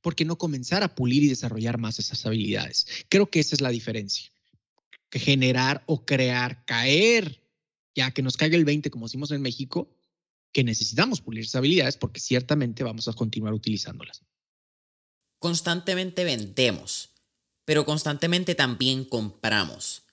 [0.02, 2.88] ¿Por qué no comenzar a pulir y desarrollar más esas habilidades?
[3.08, 4.31] Creo que esa es la diferencia
[5.12, 7.44] que generar o crear, caer,
[7.94, 9.94] ya que nos caiga el 20, como decimos en México,
[10.52, 14.24] que necesitamos pulir esas habilidades porque ciertamente vamos a continuar utilizándolas.
[15.38, 17.12] Constantemente vendemos,
[17.66, 20.04] pero constantemente también compramos.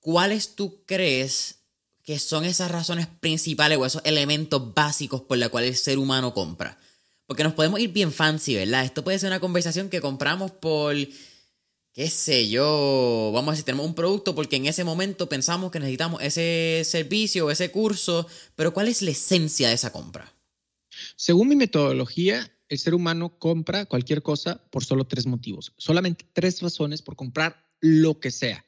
[0.00, 1.62] ¿Cuáles tú crees
[2.04, 6.34] que son esas razones principales o esos elementos básicos por los cuales el ser humano
[6.34, 6.78] compra?
[7.26, 8.84] Porque nos podemos ir bien fancy, ¿verdad?
[8.84, 10.94] Esto puede ser una conversación que compramos por
[11.96, 15.80] qué sé yo, vamos a decir, tenemos un producto porque en ese momento pensamos que
[15.80, 20.30] necesitamos ese servicio o ese curso, pero ¿cuál es la esencia de esa compra?
[21.16, 26.60] Según mi metodología, el ser humano compra cualquier cosa por solo tres motivos, solamente tres
[26.60, 28.66] razones por comprar lo que sea.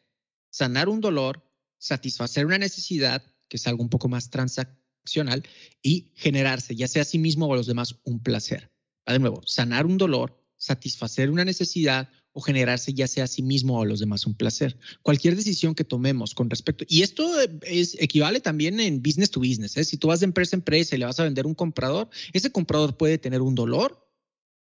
[0.49, 5.47] Sanar un dolor, satisfacer una necesidad, que es algo un poco más transaccional,
[5.83, 8.73] y generarse, ya sea a sí mismo o a los demás, un placer.
[9.07, 13.77] De nuevo, sanar un dolor, satisfacer una necesidad o generarse ya sea a sí mismo
[13.77, 14.79] o a los demás un placer.
[15.03, 17.29] Cualquier decisión que tomemos con respecto, y esto
[17.63, 19.83] es, equivale también en business to business, ¿eh?
[19.83, 22.53] si tú vas de empresa a empresa y le vas a vender un comprador, ese
[22.53, 24.08] comprador puede tener un dolor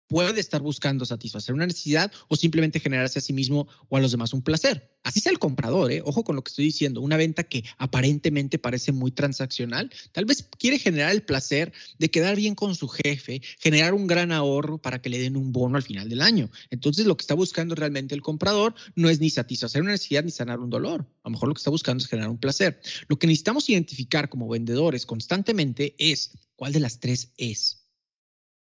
[0.09, 4.11] puede estar buscando satisfacer una necesidad o simplemente generarse a sí mismo o a los
[4.11, 4.91] demás un placer.
[5.03, 6.01] Así sea el comprador, ¿eh?
[6.03, 10.49] ojo con lo que estoy diciendo, una venta que aparentemente parece muy transaccional, tal vez
[10.57, 15.01] quiere generar el placer de quedar bien con su jefe, generar un gran ahorro para
[15.01, 16.49] que le den un bono al final del año.
[16.71, 20.31] Entonces lo que está buscando realmente el comprador no es ni satisfacer una necesidad ni
[20.31, 21.05] sanar un dolor.
[21.23, 22.81] A lo mejor lo que está buscando es generar un placer.
[23.07, 27.78] Lo que necesitamos identificar como vendedores constantemente es cuál de las tres es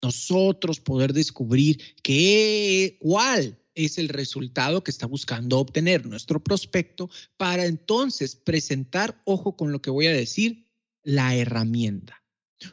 [0.04, 7.64] nosotros poder descubrir qué, cuál es el resultado que está buscando obtener nuestro prospecto para
[7.64, 10.66] entonces presentar, ojo con lo que voy a decir,
[11.02, 12.22] la herramienta.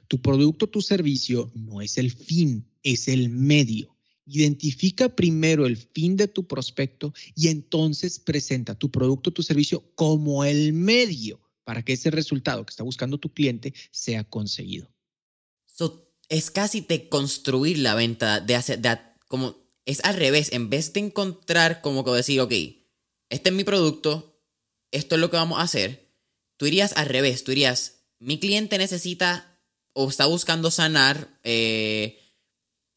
[0.10, 3.96] Tu producto, tu servicio no es el fin, es el medio.
[4.26, 10.44] Identifica primero el fin de tu prospecto y entonces presenta tu producto, tu servicio como
[10.44, 14.92] el medio para que ese resultado que está buscando tu cliente sea conseguido.
[16.32, 20.94] Es casi de construir la venta, de hacer, de, como es al revés, en vez
[20.94, 22.54] de encontrar como que decir, ok,
[23.30, 24.42] este es mi producto,
[24.92, 26.10] esto es lo que vamos a hacer,
[26.56, 29.60] tú irías al revés, tú irías, mi cliente necesita
[29.92, 32.18] o está buscando sanar, eh,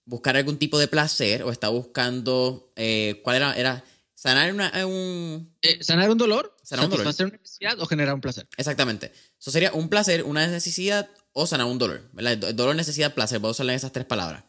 [0.04, 3.52] buscar algún tipo de placer, o está buscando, eh, ¿cuál era?
[3.54, 5.56] Era sanar eh, un...
[5.80, 7.14] sanar un dolor, sanar un dolor.
[7.18, 8.46] una necesidad o generar un placer.
[8.56, 9.12] Exactamente.
[9.40, 12.08] Eso sería un placer, una necesidad o sanar un dolor.
[12.14, 12.54] ¿verdad?
[12.54, 13.40] Dolor, necesidad, placer.
[13.40, 14.44] Voy a usar esas tres palabras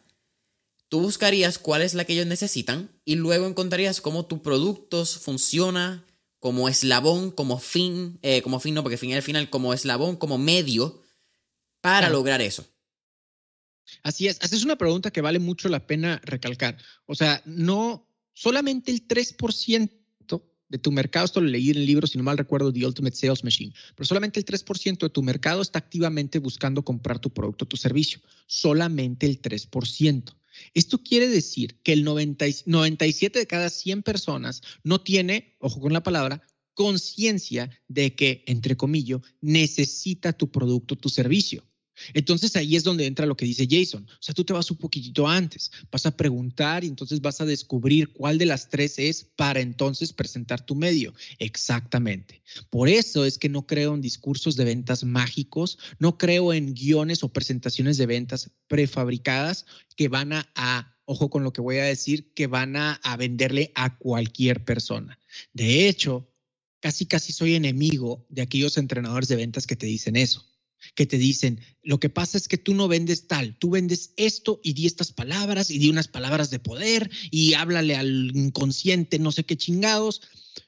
[0.88, 6.04] tú buscarías cuál es la que ellos necesitan y luego encontrarías cómo tu producto funciona
[6.38, 10.38] como eslabón, como fin, eh, como fin no, porque fin al final, como eslabón, como
[10.38, 11.02] medio
[11.80, 12.66] para lograr eso.
[14.02, 16.76] Así es, haces una pregunta que vale mucho la pena recalcar.
[17.06, 19.90] O sea, no solamente el 3%
[20.68, 23.16] de tu mercado, esto lo leí en el libro, si no mal recuerdo, The Ultimate
[23.16, 27.64] Sales Machine, pero solamente el 3% de tu mercado está activamente buscando comprar tu producto
[27.64, 28.20] o tu servicio.
[28.46, 30.34] Solamente el 3%.
[30.74, 36.02] Esto quiere decir que el 97 de cada 100 personas no tiene, ojo con la
[36.02, 36.42] palabra,
[36.74, 41.64] conciencia de que, entre comillas, necesita tu producto, tu servicio.
[42.14, 44.06] Entonces ahí es donde entra lo que dice Jason.
[44.08, 47.46] O sea, tú te vas un poquitito antes, vas a preguntar y entonces vas a
[47.46, 51.14] descubrir cuál de las tres es para entonces presentar tu medio.
[51.38, 52.42] Exactamente.
[52.70, 57.22] Por eso es que no creo en discursos de ventas mágicos, no creo en guiones
[57.22, 62.32] o presentaciones de ventas prefabricadas que van a, ojo con lo que voy a decir,
[62.34, 65.18] que van a, venderle a cualquier persona.
[65.52, 66.30] De hecho,
[66.80, 70.55] casi casi soy enemigo de aquellos entrenadores de ventas que te dicen eso
[70.94, 74.60] que te dicen, lo que pasa es que tú no vendes tal, tú vendes esto
[74.62, 79.32] y di estas palabras y di unas palabras de poder y háblale al inconsciente, no
[79.32, 80.22] sé qué chingados.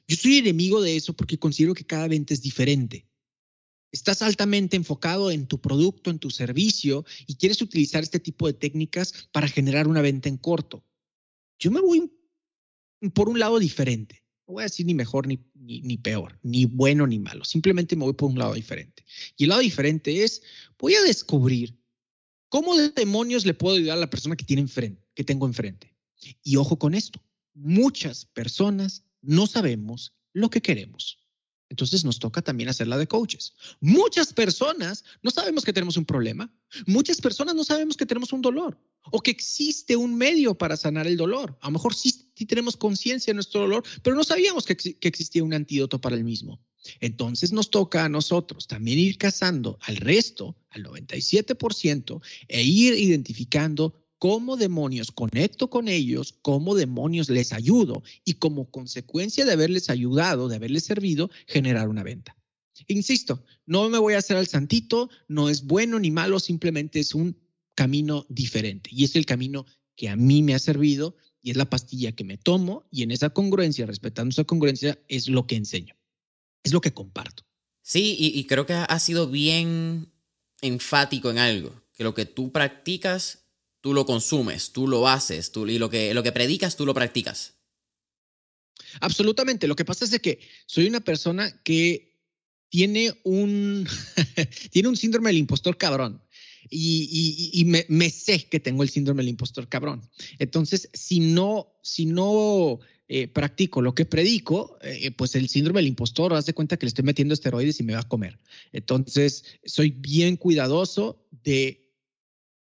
[0.07, 3.07] Yo soy enemigo de eso porque considero que cada venta es diferente.
[3.91, 8.53] Estás altamente enfocado en tu producto, en tu servicio y quieres utilizar este tipo de
[8.53, 10.85] técnicas para generar una venta en corto.
[11.57, 12.11] Yo me voy
[13.13, 14.18] por un lado diferente
[14.49, 18.03] no voy a decir ni mejor ni, ni, peor, ni bueno ni malo, simplemente me
[18.03, 19.05] voy por un lado diferente.
[19.37, 20.41] Y el lado diferente es,
[20.79, 21.77] voy a descubrir
[22.49, 25.95] cómo de demonios le puedo ayudar a la persona que, tiene enfrente, que tengo enfrente.
[26.41, 31.19] Y ojo con esto, muchas personas no sabemos lo que queremos.
[31.69, 33.53] Entonces nos toca también hacer la de coaches.
[33.79, 36.51] Muchas personas no sabemos que tenemos un problema.
[36.87, 38.77] Muchas personas no sabemos que tenemos un dolor
[39.11, 41.57] o que existe un medio para sanar el dolor.
[41.61, 42.11] A lo mejor sí,
[42.47, 46.23] tenemos conciencia de nuestro dolor, pero no sabíamos que, que existía un antídoto para el
[46.23, 46.59] mismo.
[46.99, 53.98] Entonces nos toca a nosotros también ir cazando al resto, al 97%, e ir identificando
[54.19, 60.49] cómo demonios conecto con ellos, cómo demonios les ayudo y como consecuencia de haberles ayudado,
[60.49, 62.35] de haberles servido, generar una venta.
[62.87, 67.15] Insisto, no me voy a hacer al santito, no es bueno ni malo, simplemente es
[67.15, 67.37] un
[67.75, 71.69] camino diferente y es el camino que a mí me ha servido y es la
[71.69, 75.95] pastilla que me tomo y en esa congruencia, respetando esa congruencia, es lo que enseño,
[76.63, 77.43] es lo que comparto.
[77.81, 80.11] Sí, y, y creo que ha sido bien
[80.61, 83.48] enfático en algo, que lo que tú practicas
[83.81, 86.93] tú lo consumes, tú lo haces, tú, y lo que, lo que predicas, tú lo
[86.93, 87.55] practicas.
[89.01, 89.67] Absolutamente.
[89.67, 92.09] Lo que pasa es que soy una persona que
[92.69, 93.87] tiene un,
[94.71, 96.21] tiene un síndrome del impostor cabrón.
[96.71, 100.07] Y, me, sé que tengo el síndrome del impostor cabrón.
[100.37, 105.87] Entonces, si no, si no eh, practico lo que predico, eh, pues el síndrome del
[105.87, 108.37] impostor, haz de cuenta que le estoy metiendo esteroides y me va a comer.
[108.71, 111.88] Entonces, soy bien cuidadoso de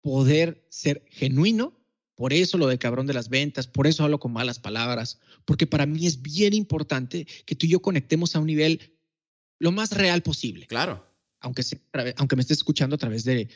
[0.01, 1.77] poder ser genuino.
[2.15, 5.65] Por eso lo de cabrón de las ventas, por eso hablo con malas palabras, porque
[5.65, 8.95] para mí es bien importante que tú y yo conectemos a un nivel
[9.57, 10.67] lo más real posible.
[10.67, 11.07] Claro.
[11.39, 11.63] Aunque,
[12.17, 13.49] aunque me estés escuchando a través de,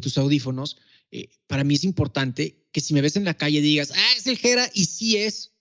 [0.00, 0.78] tus audífonos,
[1.12, 4.26] eh, para mí es importante que si me ves en la calle digas, ah, es
[4.26, 5.52] el Jera, y sí es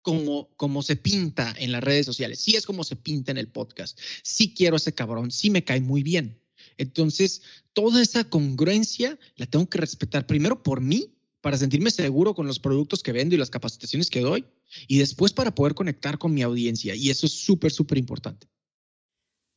[0.00, 3.48] como, como se pinta en las redes sociales, sí es como se pinta en el
[3.48, 6.40] podcast, sí quiero ese cabrón, sí me cae muy bien.
[6.76, 12.46] Entonces, toda esa congruencia la tengo que respetar primero por mí, para sentirme seguro con
[12.46, 14.44] los productos que vendo y las capacitaciones que doy,
[14.86, 16.94] y después para poder conectar con mi audiencia.
[16.94, 18.46] Y eso es súper, súper importante.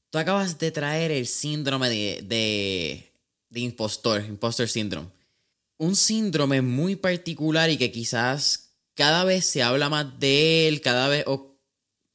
[0.10, 3.12] Tú acabas de traer el síndrome de,
[3.50, 5.10] de, impostor, impostor syndrome.
[5.78, 11.08] Un síndrome muy particular y que quizás cada vez se habla más de él, cada
[11.08, 11.26] vez...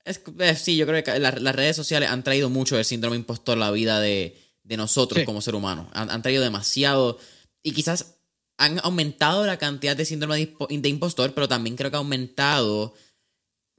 [0.04, 3.56] es, eh, sí, yo creo que las redes sociales han traído mucho el síndrome impostor
[3.56, 5.86] a la vida de, nosotros como ser humanos.
[5.92, 7.18] Han, traído demasiado
[7.62, 8.16] y quizás
[8.56, 10.36] han aumentado la cantidad de síndrome
[10.68, 12.94] de, impostor, pero también creo que ha aumentado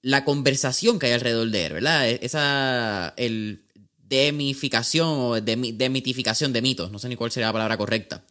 [0.01, 2.09] la conversación que hay alrededor de él, ¿verdad?
[2.09, 3.65] E, esa, el
[3.97, 8.23] demificación o demitificación de mitos, no sé ni cuál sería la palabra correcta.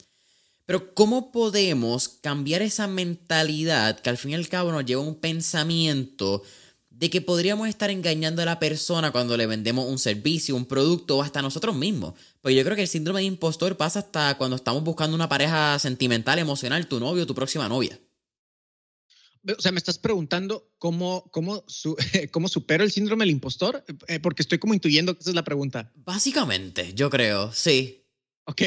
[0.68, 5.06] Pero ¿cómo podemos cambiar esa mentalidad que al fin y al cabo nos lleva a
[5.06, 6.42] un pensamiento
[6.90, 11.16] de que podríamos estar engañando a la persona cuando le vendemos un servicio, un producto
[11.16, 12.14] o hasta nosotros mismos?
[12.40, 15.78] Pues yo creo que el síndrome de impostor pasa hasta cuando estamos buscando una pareja
[15.78, 17.98] sentimental, emocional, tu novio tu próxima novia.
[19.56, 21.64] O sea, me estás preguntando cómo, cómo,
[22.30, 25.44] cómo supero el síndrome del impostor, eh, porque estoy como intuyendo que esa es la
[25.44, 25.92] pregunta.
[25.96, 28.04] Básicamente, yo creo, sí.
[28.44, 28.62] Ok,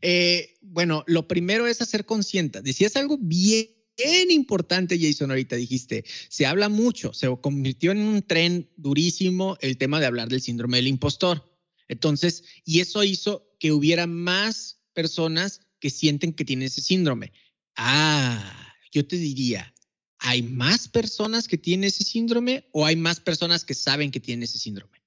[0.00, 2.62] eh, bueno, lo primero es hacer consciente.
[2.62, 8.22] Decías algo bien, bien importante, Jason, ahorita dijiste, se habla mucho, se convirtió en un
[8.22, 11.53] tren durísimo el tema de hablar del síndrome del impostor.
[11.88, 17.32] Entonces, y eso hizo que hubiera más personas que sienten que tienen ese síndrome.
[17.76, 19.74] Ah, yo te diría,
[20.18, 24.44] ¿hay más personas que tienen ese síndrome o hay más personas que saben que tienen
[24.44, 25.04] ese síndrome?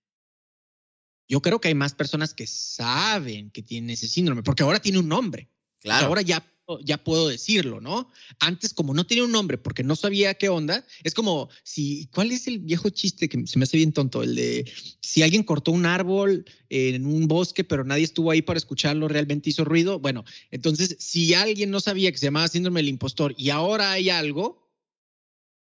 [1.27, 4.99] yo creo que hay más personas que saben que tienen ese síndrome, porque ahora tiene
[4.99, 5.49] un nombre.
[5.79, 6.07] Claro.
[6.07, 6.45] Ahora ya,
[6.83, 8.11] ya puedo decirlo, ¿no?
[8.39, 12.31] Antes, como no tenía un nombre porque no sabía qué onda, es como si, ¿cuál
[12.31, 14.23] es el viejo chiste que se me hace bien tonto?
[14.23, 18.57] El de si alguien cortó un árbol en un bosque, pero nadie estuvo ahí para
[18.57, 19.99] escucharlo, realmente hizo ruido.
[19.99, 24.09] Bueno, entonces, si alguien no sabía que se llamaba síndrome del impostor y ahora hay
[24.09, 24.67] algo,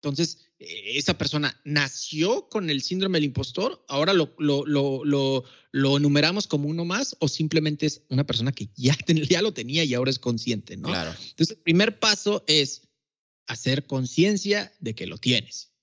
[0.02, 5.97] entonces, eh, esa persona nació con el síndrome del impostor, ahora lo, lo, lo, lo,
[5.97, 8.97] enumeramos como uno más o simplemente es una persona que ya,
[9.30, 10.88] ya lo tenía y ahora es consciente, ¿no?
[10.88, 11.12] Claro.
[11.12, 12.88] Entonces, el primer paso es
[13.47, 15.73] hacer conciencia de que lo tienes.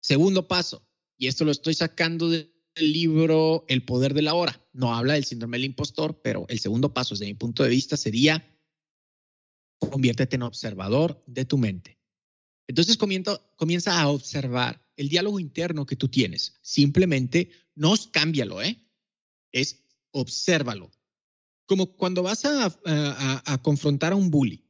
[0.00, 4.64] Segundo paso, y esto lo estoy sacando del libro El poder de la hora.
[4.72, 7.96] No habla del síndrome del impostor, pero el segundo paso, desde mi punto de vista,
[7.96, 8.46] sería
[9.78, 11.99] conviértete en observador de tu mente.
[12.70, 16.56] Entonces comienza, a observar el diálogo interno que tú tienes.
[16.62, 18.80] Simplemente no cámbialo, ¿eh?
[19.50, 20.92] Es obsérvalo.
[21.66, 24.64] Como cuando vas a, a confrontar a un bully,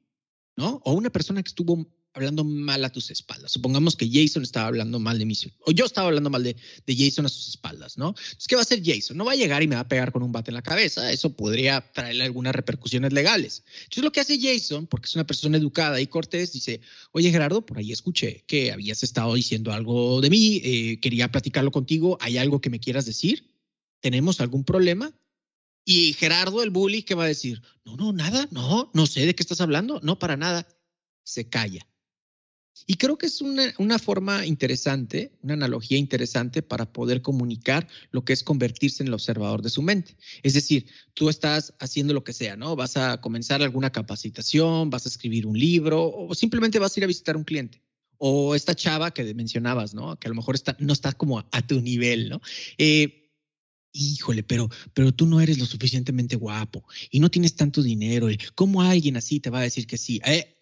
[0.57, 0.81] ¿no?
[0.83, 3.53] O una persona que estuvo hablando mal a tus espaldas.
[3.53, 7.27] Supongamos que Jason estaba hablando mal de mí, o yo estaba hablando mal de, Jason
[7.27, 8.09] a sus espaldas, ¿no?
[8.09, 9.17] Entonces, ¿qué va a hacer Jason?
[9.17, 11.11] No va a llegar y me va a pegar con un bate en la cabeza.
[11.13, 13.65] Eso podría traerle algunas repercusiones legales.
[13.83, 16.81] Entonces, lo que hace Jason, porque es una persona educada y cortés, dice,
[17.13, 21.71] oye Gerardo, por ahí escuché que habías estado diciendo algo de mí, eh, quería platicarlo
[21.71, 23.55] contigo, ¿hay algo que me quieras decir?
[24.01, 25.13] ¿Tenemos algún problema?
[25.85, 27.63] Y Gerardo, el bully, ¿qué va a decir?
[27.85, 30.67] No, no, nada, no, no sé de qué estás hablando, no, para nada.
[31.23, 31.87] Se calla
[32.87, 38.33] y creo que es una, forma interesante, una analogía interesante para poder comunicar lo que
[38.33, 40.17] es convertirse en el observador de su mente.
[40.43, 42.77] Es decir, tú estás haciendo lo que sea, ¿no?
[42.77, 47.05] Vas a comenzar alguna capacitación, vas a escribir un libro o simplemente vas a ir
[47.05, 47.83] a visitar un cliente.
[48.19, 50.19] O esta chava que mencionabas, ¿no?
[50.19, 52.41] Que a lo mejor está, no está como a, tu nivel, ¿no?
[52.77, 53.21] Eh,
[53.93, 58.29] híjole, pero, pero tú no eres lo suficientemente guapo y no tienes tanto dinero.
[58.55, 60.21] ¿Cómo alguien así te va a decir que sí?
[60.25, 60.57] Eh,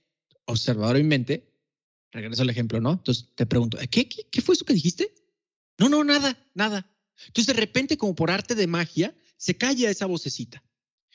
[0.46, 1.48] observador en mente,
[2.12, 2.92] regreso al ejemplo, ¿no?
[2.92, 5.14] Entonces te pregunto, ¿qué, qué, fue eso que dijiste?
[5.78, 6.90] No, no, nada, nada.
[7.26, 10.62] Entonces de repente, como por arte de magia, se calla esa vocecita.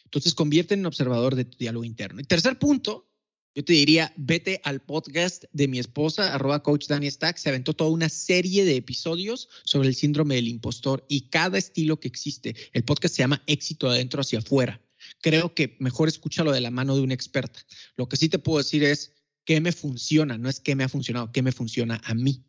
[0.05, 2.21] Entonces convierte en observador de tu diálogo interno.
[2.21, 3.09] Y tercer punto,
[3.55, 7.37] yo te diría, vete al podcast de mi esposa, arroba coach Dani Stack.
[7.37, 11.99] Se aventó toda una serie de episodios sobre el síndrome del impostor y cada estilo
[11.99, 12.55] que existe.
[12.73, 14.81] El podcast se llama Éxito adentro hacia afuera.
[15.21, 17.59] Creo que mejor escúchalo de la mano de una experta.
[17.95, 19.13] Lo que sí te puedo decir es,
[19.45, 22.43] qué me funciona, no es qué me ha funcionado, qué me funciona a mí.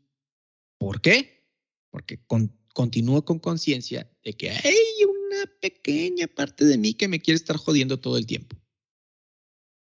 [0.79, 1.49] ¿Por qué?
[1.91, 2.21] Porque
[2.73, 7.57] continúo con conciencia de que hay una pequeña parte de mí que me quiere estar
[7.57, 8.57] jodiendo todo el tiempo.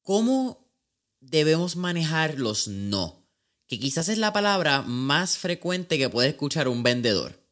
[0.02, 0.72] ¿Cómo
[1.20, 3.26] debemos manejar los no?
[3.66, 7.42] Que quizás es la palabra más frecuente que puede escuchar un vendedor.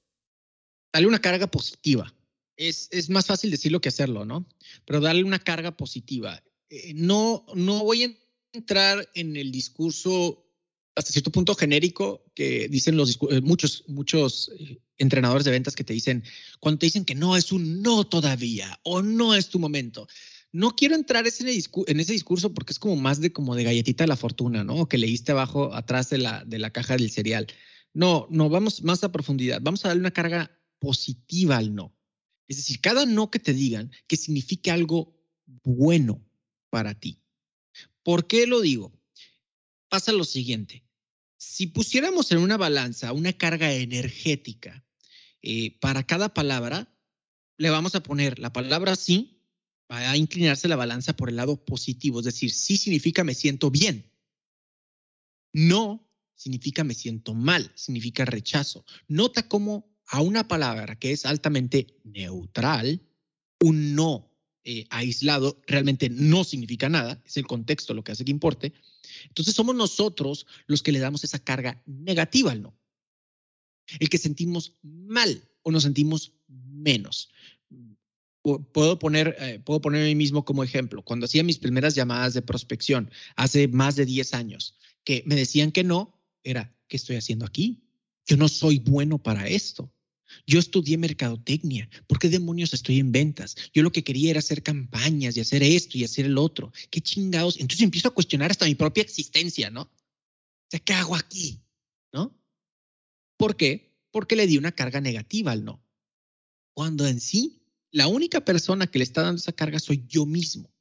[0.93, 2.15] Dale una carga positiva.
[2.57, 4.47] Es, es más fácil decirlo que hacerlo, ¿no?
[4.85, 6.41] Pero darle una carga positiva.
[6.69, 8.24] Eh, no, no voy a
[8.55, 10.45] entrar en el discurso
[10.95, 15.83] hasta cierto punto genérico que dicen los eh, muchos muchos eh, entrenadores de ventas que
[15.83, 16.23] te dicen
[16.61, 20.07] cuando te dicen que no es un no todavía o no es tu momento.
[20.53, 24.09] No quiero entrar en ese discurso porque es como más de como de galletita de
[24.09, 24.89] la fortuna, ¿no?
[24.89, 27.49] Que leíste abajo atrás de la de la caja del cereal.
[27.93, 29.61] No, no, vamos más a profundidad.
[29.61, 31.93] Vamos a darle una carga positiva al no.
[32.47, 35.17] Es decir, cada no que te digan que signifique algo
[35.65, 36.25] bueno
[36.71, 37.24] para ti.
[38.05, 38.93] ¿Por qué lo digo?
[39.89, 40.85] Pasa lo siguiente.
[41.37, 44.85] si pusiéramos en una balanza una carga energética
[45.43, 46.89] eh, para cada palabra,
[47.59, 49.43] le vamos a poner la palabra sí,
[49.91, 53.71] va a inclinarse la balanza por el lado positivo, es decir, sí significa me siento
[53.71, 54.11] bien.
[55.53, 58.85] No significa me siento mal, significa rechazo.
[59.07, 63.03] Nota cómo a una palabra que es altamente neutral,
[63.61, 64.34] un no
[64.65, 68.73] eh, aislado realmente no significa nada, es el contexto lo que hace que importe.
[69.29, 72.75] Entonces somos nosotros los que le damos esa carga negativa al no.
[73.99, 77.31] El que sentimos mal o nos sentimos menos.
[78.43, 81.03] Puedo poner, eh, puedo poner a mí mismo como ejemplo.
[81.03, 85.73] Cuando hacía mis primeras llamadas de prospección hace más de 10 años, que me decían
[85.73, 87.85] que no, era, ¿qué estoy haciendo aquí?
[88.27, 89.94] Yo no soy bueno para esto.
[90.47, 91.89] Yo estudié mercadotecnia.
[92.07, 93.57] ¿Por qué demonios estoy en ventas?
[93.73, 96.73] Yo lo que quería era hacer campañas y hacer esto y hacer el otro.
[96.91, 97.57] ¿Qué chingados?
[97.61, 99.83] Entonces empiezo a cuestionar hasta mi propia existencia, ¿no?
[99.83, 101.61] O sea, ¿qué hago aquí?
[102.13, 102.37] ¿No?
[103.37, 103.95] ¿Por qué?
[104.11, 105.83] Porque le di una carga negativa al no.
[106.73, 110.73] Cuando en sí, la única persona que le está dando esa carga soy yo mismo.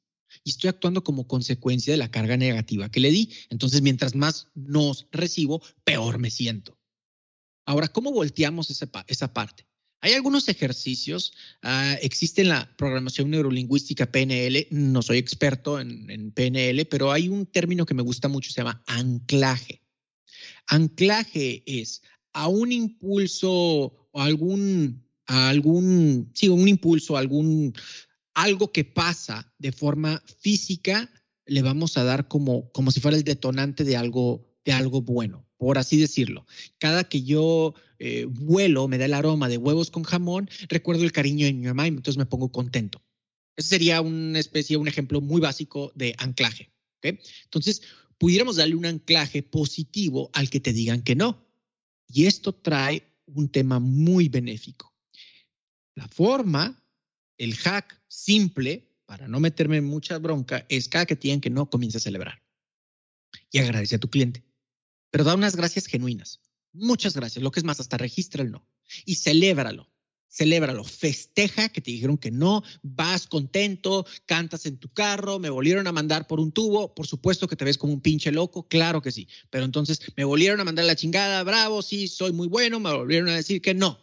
[0.42, 3.30] Y estoy actuando como consecuencia de la carga negativa que le di.
[3.50, 6.76] Entonces, mientras más nos recibo, peor me siento.
[7.66, 9.66] Ahora, ¿cómo volteamos esa, esa parte?
[10.04, 16.84] Hay algunos ejercicios, uh, existe en la programación neurolingüística PNL, no soy experto en, PNL,
[16.90, 19.80] pero hay un término que me gusta mucho, se llama anclaje.
[20.66, 22.02] Anclaje es
[22.34, 27.72] a un impulso o algún, a algún, sí, un impulso, algún,
[28.34, 31.10] algo que pasa de forma física,
[31.46, 35.46] le vamos a dar como, como si fuera el detonante de algo, de algo bueno
[35.64, 36.46] por así decirlo.
[36.78, 41.12] Cada que yo eh, vuelo, me da el aroma de huevos con jamón, recuerdo el
[41.12, 43.02] cariño de mi mamá y entonces me pongo contento.
[43.56, 46.70] Ese sería una especie, un ejemplo muy básico de anclaje.
[47.00, 47.80] Entonces,
[48.18, 51.46] pudiéramos darle un anclaje positivo al que te digan que no.
[52.08, 54.94] Y esto trae un tema muy benéfico.
[55.94, 56.78] La forma,
[57.38, 61.70] el hack simple, para no meterme en mucha bronca, es cada que te que no,
[61.70, 62.42] comienza a celebrar.
[63.50, 64.44] Y agradece a tu cliente
[65.14, 66.40] pero da unas gracias genuinas.
[66.72, 67.40] Muchas gracias.
[67.40, 68.66] Lo que es más, hasta no
[69.06, 69.88] y celébralo.
[70.28, 75.86] Celébralo, festeja que te dijeron que no, vas contento, cantas en tu carro, me volvieron
[75.86, 79.02] a mandar por un tubo, por supuesto que te ves como un pinche loco, claro
[79.02, 82.80] que sí, pero entonces me volvieron a mandar la chingada, bravo, sí, soy muy bueno,
[82.80, 84.00] me volvieron a decir que no.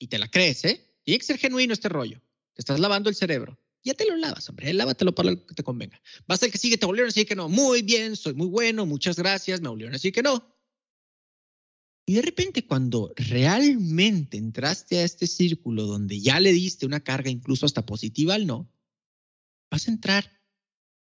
[0.00, 0.84] Y te la crees, ¿eh?
[1.04, 2.20] Tiene que ser genuino este rollo.
[2.54, 5.62] Te estás lavando el cerebro ya te lo lavas, hombre, lávatelo para lo que te
[5.62, 6.00] convenga.
[6.26, 7.48] Vas al que sigue, te volvieron a decir que no.
[7.50, 10.54] Muy bien, soy muy bueno, muchas gracias, me volvieron a decir que no.
[12.06, 17.30] Y de repente, cuando realmente entraste a este círculo donde ya le diste una carga
[17.30, 18.70] incluso hasta positiva al no,
[19.70, 20.30] vas a entrar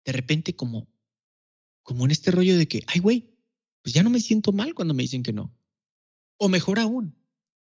[0.05, 0.88] de repente como,
[1.82, 3.38] como en este rollo de que, ay, güey,
[3.82, 5.57] pues ya no me siento mal cuando me dicen que no.
[6.38, 7.17] O mejor aún,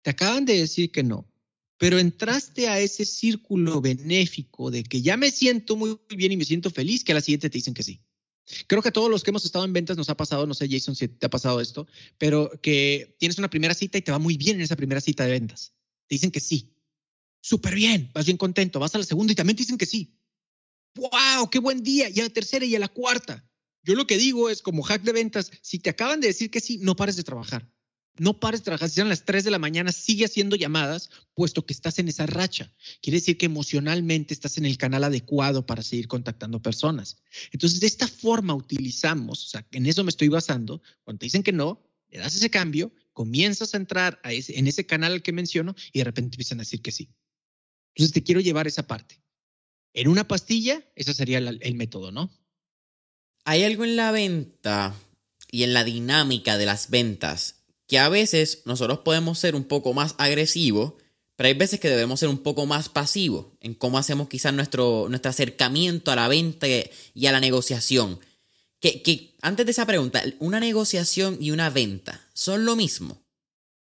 [0.03, 1.31] te acaban de decir que no
[1.79, 6.45] pero entraste a ese círculo benéfico de que ya me siento muy bien y me
[6.45, 8.03] siento feliz, que a la siguiente te dicen que sí.
[8.67, 10.69] Creo que a todos los que hemos estado en ventas nos ha pasado, no sé
[10.69, 11.87] Jason si te ha pasado esto,
[12.19, 15.25] pero que tienes una primera cita y te va muy bien en esa primera cita
[15.25, 15.73] de ventas.
[16.09, 16.75] Te dicen que sí.
[17.41, 20.19] Súper bien, vas bien contento, vas a la segunda y también te dicen que sí.
[20.97, 21.49] ¡Wow!
[21.51, 22.09] ¡Qué buen día!
[22.09, 23.49] Y a la tercera y a la cuarta.
[23.85, 26.61] Yo lo que digo es, como hack de ventas, si te acaban de decir que
[26.61, 27.71] sí, no pares de trabajar
[28.19, 28.89] no pares de trabajar.
[28.89, 32.27] Si son las 3 de la mañana, sigue haciendo llamadas, puesto que estás en esa
[32.27, 32.73] racha.
[33.01, 37.19] Quiere decir que emocionalmente estás en el canal adecuado para seguir contactando personas.
[37.53, 40.83] Entonces, de esta forma utilizamos, o sea, en eso me estoy basando.
[41.05, 45.23] Cuando te dicen que no, le das ese cambio, comienzas a entrar en ese canal
[45.23, 47.11] que menciono y de repente empiezan a decir que sí.
[47.95, 49.21] Entonces, te quiero llevar esa parte.
[49.93, 52.31] En una pastilla, ese sería el método, ¿no?
[53.45, 54.95] Hay algo en la venta
[55.51, 57.58] y en la dinámica de las ventas
[57.89, 60.93] que a veces nosotros podemos ser un poco más agresivos,
[61.35, 65.07] pero hay veces que debemos ser un poco más pasivos en cómo hacemos quizás nuestro,
[65.09, 68.21] nuestro acercamiento a la venta y a la negociación.
[68.79, 73.25] Que, que antes de esa pregunta, ¿una negociación y una venta son lo mismo?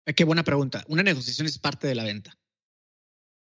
[0.05, 0.83] Eh, qué buena pregunta.
[0.87, 2.37] Una negociación es parte de la venta.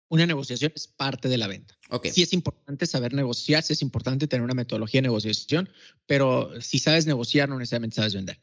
[0.08, 1.78] Una negociación es parte de la venta.
[1.88, 2.10] Okay.
[2.10, 5.70] Sí es importante saber negociar, sí es importante tener una metodología de negociación,
[6.06, 8.40] pero si sabes negociar, no necesariamente sabes vender.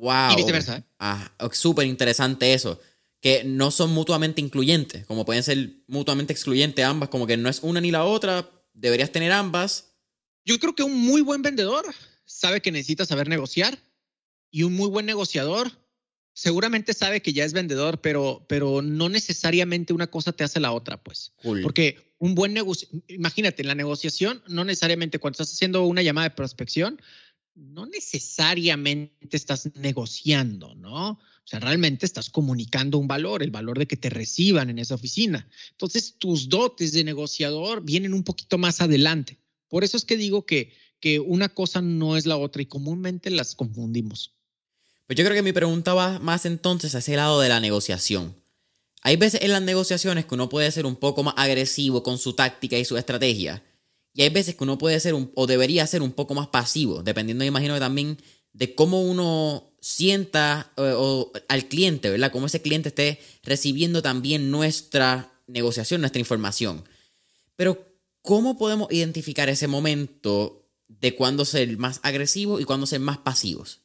[0.00, 0.32] Wow.
[0.32, 0.78] Y viceversa.
[0.78, 0.82] ¿eh?
[0.98, 2.80] Ah, súper interesante eso.
[3.20, 7.60] Que no son mutuamente incluyentes, como pueden ser mutuamente excluyentes ambas, como que no es
[7.62, 9.92] una ni la otra, deberías tener ambas.
[10.46, 11.84] Yo creo que un muy buen vendedor
[12.24, 13.78] sabe que necesita saber negociar
[14.50, 15.70] y un muy buen negociador
[16.32, 20.72] seguramente sabe que ya es vendedor, pero, pero no necesariamente una cosa te hace la
[20.72, 21.32] otra, pues.
[21.62, 26.30] Porque un buen negocio, imagínate, en la negociación, no necesariamente cuando estás haciendo una llamada
[26.30, 27.02] de prospección,
[27.54, 31.12] no necesariamente estás negociando, ¿no?
[31.12, 34.94] O sea, realmente estás comunicando un valor, el valor de que te reciban en esa
[34.94, 35.48] oficina.
[35.72, 39.38] Entonces, tus dotes de negociador vienen un poquito más adelante.
[39.68, 43.30] Por eso es que digo que, que una cosa no es la otra y comúnmente
[43.30, 44.34] las confundimos.
[45.06, 48.36] Pues yo creo que mi pregunta va más entonces hacia el lado de la negociación.
[49.02, 52.34] Hay veces en las negociaciones que uno puede ser un poco más agresivo con su
[52.34, 53.64] táctica y su estrategia.
[54.12, 57.02] Y hay veces que uno puede ser un, o debería ser un poco más pasivo,
[57.02, 58.18] dependiendo, me imagino, también
[58.52, 62.32] de cómo uno sienta o, al cliente, ¿verdad?
[62.32, 66.84] Cómo ese cliente esté recibiendo también nuestra negociación, nuestra información.
[67.56, 67.86] Pero,
[68.22, 73.82] ¿cómo podemos identificar ese momento de cuándo ser más agresivo y cuándo ser más pasivos?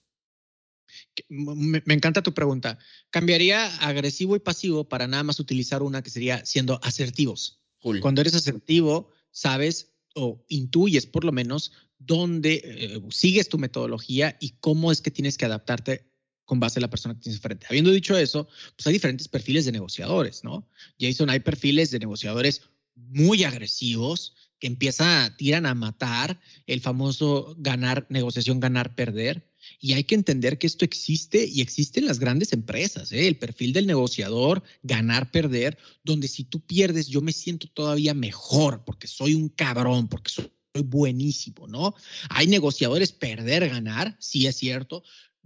[1.29, 2.77] Me, encanta tu pregunta.
[3.09, 7.61] Cambiaría agresivo y pasivo para nada más utilizar una que sería siendo asertivos.
[8.01, 14.51] Cuando eres asertivo, sabes o intuyes por lo menos dónde eh, sigues tu metodología y
[14.59, 16.09] cómo es que tienes que adaptarte
[16.45, 17.65] con base a la persona que tienes frente.
[17.69, 20.67] Habiendo dicho eso, pues hay diferentes perfiles de negociadores, ¿no?
[20.99, 22.61] Jason, hay perfiles de negociadores
[22.95, 29.51] muy agresivos que empiezan, tiran a matar, el famoso ganar, negociación ganar, perder.
[29.79, 33.27] Y hay que entender que esto existe y existe en las grandes empresas, ¿eh?
[33.27, 38.83] el perfil del negociador, ganar, perder, donde si tú pierdes yo me siento todavía mejor
[38.85, 40.51] porque soy un cabrón, porque soy
[40.83, 41.95] buenísimo, ¿no?
[42.29, 45.03] Hay negociadores perder, ganar, sí es cierto,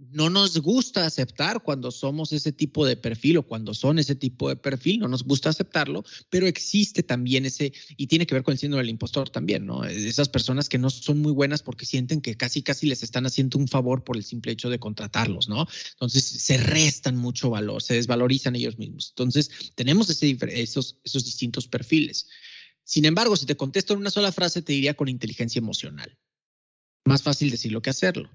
[0.08, 4.48] no nos gusta aceptar cuando somos ese tipo de perfil o cuando son ese tipo
[4.48, 8.52] de perfil, no nos gusta aceptarlo, pero existe también ese, y tiene que ver con
[8.52, 9.84] el síndrome del impostor también, ¿no?
[9.84, 13.58] Esas personas que no son muy buenas porque sienten que casi, casi les están haciendo
[13.58, 15.66] un favor por el simple hecho de contratarlos, ¿no?
[15.92, 19.10] Entonces se restan mucho valor, se desvalorizan ellos mismos.
[19.10, 22.28] Entonces tenemos ese, esos, esos distintos perfiles.
[22.84, 26.18] Sin embargo, si te contesto en una sola frase, te diría con inteligencia emocional.
[27.04, 28.30] Más fácil decirlo que hacerlo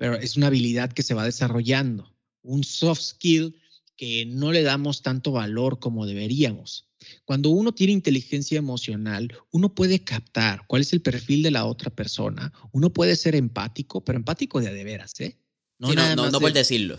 [0.00, 3.54] pero es una habilidad que se va desarrollando, un soft skill
[3.96, 6.88] que no le damos tanto valor como deberíamos.
[7.26, 11.90] Cuando uno tiene inteligencia emocional, uno puede captar cuál es el perfil de la otra
[11.90, 15.36] persona, uno puede ser empático, pero empático de de veras, ¿eh?
[15.78, 16.98] No, no, no, por decirlo.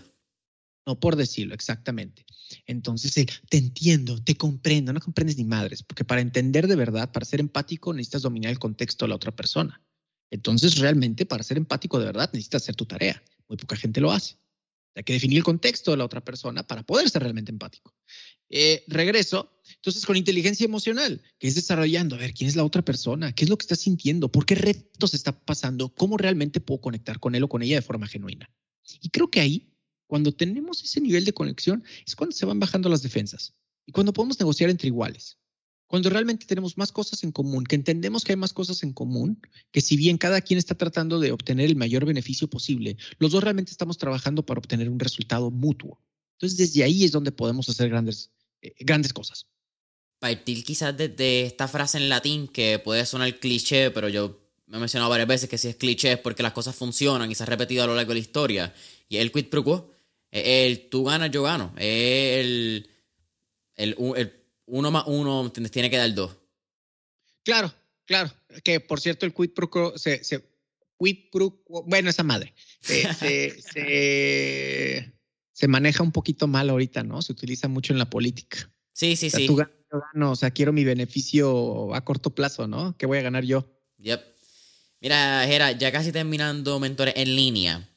[0.86, 2.24] No por decirlo, exactamente.
[2.68, 3.16] Entonces,
[3.50, 7.40] te entiendo, te comprendo, no comprendes ni madres, porque para entender de verdad, para ser
[7.40, 9.82] empático, necesitas dominar el contexto de la otra persona.
[10.32, 13.22] Entonces, realmente, para ser empático de verdad, necesitas hacer tu tarea.
[13.48, 14.38] Muy poca gente lo hace.
[14.96, 17.94] Hay que definir el contexto de la otra persona para poder ser realmente empático.
[18.50, 22.82] Eh, regreso, entonces, con inteligencia emocional, que es desarrollando, a ver, ¿quién es la otra
[22.82, 23.34] persona?
[23.34, 24.30] ¿Qué es lo que está sintiendo?
[24.30, 25.90] ¿Por qué retos está pasando?
[25.90, 28.50] ¿Cómo realmente puedo conectar con él o con ella de forma genuina?
[29.02, 29.74] Y creo que ahí,
[30.08, 33.54] cuando tenemos ese nivel de conexión, es cuando se van bajando las defensas
[33.86, 35.38] y cuando podemos negociar entre iguales
[35.92, 39.42] cuando realmente tenemos más cosas en común, que entendemos que hay más cosas en común,
[39.74, 43.44] que si bien cada quien está tratando de obtener el mayor beneficio posible, los dos
[43.44, 46.00] realmente estamos trabajando para obtener un resultado mutuo.
[46.38, 48.32] Entonces, desde ahí es donde podemos hacer grandes,
[48.62, 49.48] eh, grandes cosas.
[50.18, 54.80] Partir quizás desde esta frase en latín que puede sonar cliché, pero yo me he
[54.80, 57.48] mencionado varias veces que si es cliché es porque las cosas funcionan y se ha
[57.48, 58.74] repetido a lo largo de la historia.
[59.10, 59.92] Y el quid pro quo,
[60.32, 62.90] el tú ganas, yo gano, el,
[63.76, 64.41] el, el
[64.72, 66.38] uno más uno tiene que dar dos.
[67.44, 67.74] Claro,
[68.06, 68.32] claro.
[68.64, 70.44] Que por cierto, el quid pro quo se, se
[70.98, 73.14] quid pro quo, bueno, esa madre, se,
[75.54, 77.22] se, maneja un poquito mal ahorita, ¿no?
[77.22, 78.72] Se utiliza mucho en la política.
[78.94, 79.46] Sí, sí, sí.
[79.46, 82.96] Tú ganas, yo gano, o sea, quiero mi beneficio a corto plazo, ¿no?
[82.98, 83.70] ¿Qué voy a ganar yo?
[83.98, 84.22] Yep.
[85.02, 87.90] Mira, Jera, ya casi terminando mentores en línea.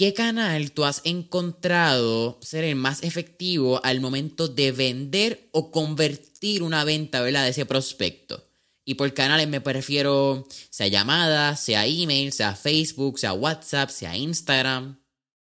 [0.00, 6.62] ¿Qué canal tú has encontrado ser el más efectivo al momento de vender o convertir
[6.62, 7.44] una venta, ¿verdad?
[7.44, 8.42] De ese prospecto.
[8.86, 14.98] Y por canales me prefiero sea llamada, sea email, sea Facebook, sea WhatsApp, sea Instagram.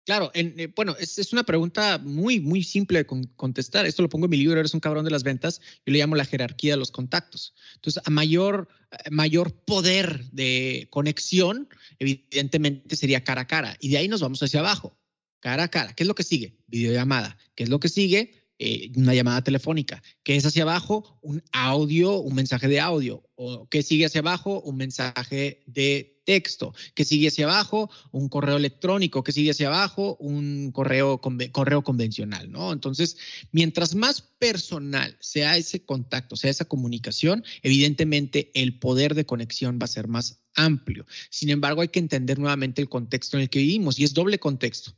[0.05, 3.85] Claro, eh, bueno, es, una pregunta muy, muy simple de contestar.
[3.85, 5.61] Esto lo pongo en mi libro, Eres un cabrón de las ventas.
[5.85, 7.53] Yo le llamo la jerarquía de los contactos.
[7.75, 8.67] Entonces, a mayor,
[9.11, 11.69] mayor poder de conexión,
[12.01, 13.77] evidentemente sería cara a cara.
[13.79, 14.97] Y de ahí nos vamos hacia abajo.
[15.39, 15.93] Cara a cara.
[15.93, 16.57] ¿Qué es lo que sigue?
[16.65, 17.37] Videollamada.
[17.53, 18.33] ¿Qué es lo que sigue?
[18.57, 20.01] Eh, una llamada telefónica.
[20.23, 21.19] ¿Qué es hacia abajo?
[21.21, 23.23] Un audio, un mensaje de audio.
[23.35, 24.61] ¿O qué sigue hacia abajo?
[24.61, 26.73] Un mensaje de texto.
[26.95, 27.91] ¿Qué sigue hacia abajo?
[28.11, 29.23] Un correo electrónico.
[29.23, 30.17] ¿Qué sigue hacia abajo?
[30.19, 31.21] Un correo,
[31.51, 32.73] correo convencional, ¿no?
[32.73, 33.17] Entonces,
[33.51, 39.85] mientras más personal sea ese contacto, sea esa comunicación, evidentemente el poder de conexión va
[39.85, 41.05] a ser más amplio.
[41.29, 44.39] Sin embargo, hay que entender nuevamente el contexto en el que vivimos y es doble
[44.39, 44.95] contexto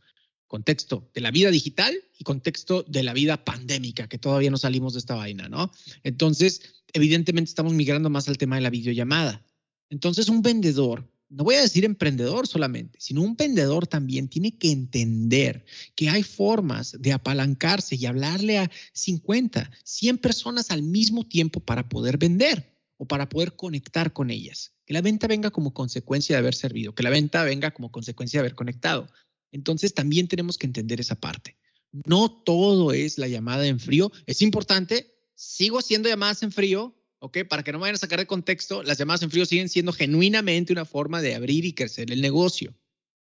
[0.53, 4.93] contexto de la vida digital y contexto de la vida pandémica, que todavía no salimos
[4.93, 5.71] de esta vaina, ¿no?
[6.03, 9.43] Entonces, evidentemente estamos migrando más al tema de la videollamada.
[9.89, 14.69] Entonces, un vendedor no voy a decir emprendedor solamente, sino un vendedor también tiene que
[14.71, 21.59] entender que hay formas de apalancarse y hablarle a 50, 100 personas al mismo tiempo
[21.59, 24.73] para poder vender o para poder conectar con ellas.
[24.85, 28.39] Que la venta venga como consecuencia de haber servido, que la venta venga como consecuencia
[28.39, 29.07] de haber conectado.
[29.51, 31.57] Entonces también tenemos que entender esa parte.
[31.91, 34.11] No todo es la llamada en frío.
[34.25, 37.39] Es importante, sigo haciendo llamadas en frío, ¿ok?
[37.47, 39.93] Para que no me vayan a sacar de contexto, las llamadas en frío siguen siendo
[39.93, 42.75] genuinamente una forma de abrir y crecer el negocio,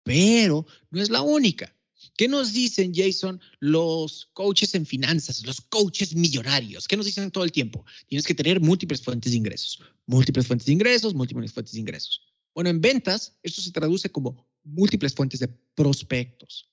[0.05, 1.75] pero no es la única.
[2.17, 6.87] ¿Qué nos dicen, Jason, los coaches en finanzas, los coaches millonarios?
[6.87, 7.85] ¿Qué nos dicen todo el tiempo?
[8.07, 12.21] Tienes que tener múltiples fuentes de ingresos, múltiples fuentes de ingresos, múltiples fuentes de ingresos.
[12.55, 16.71] Bueno, en ventas, esto se traduce como múltiples fuentes de prospectos.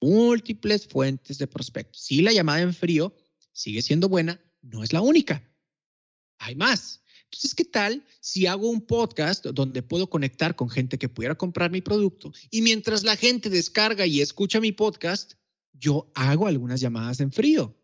[0.00, 2.02] Múltiples fuentes de prospectos.
[2.02, 3.16] Si la llamada en frío
[3.52, 5.42] sigue siendo buena, no es la única
[6.38, 7.02] hay más.
[7.36, 11.70] Entonces, ¿qué tal si hago un podcast donde puedo conectar con gente que pudiera comprar
[11.70, 15.34] mi producto y mientras la gente descarga y escucha mi podcast,
[15.74, 17.76] yo hago algunas llamadas en frío?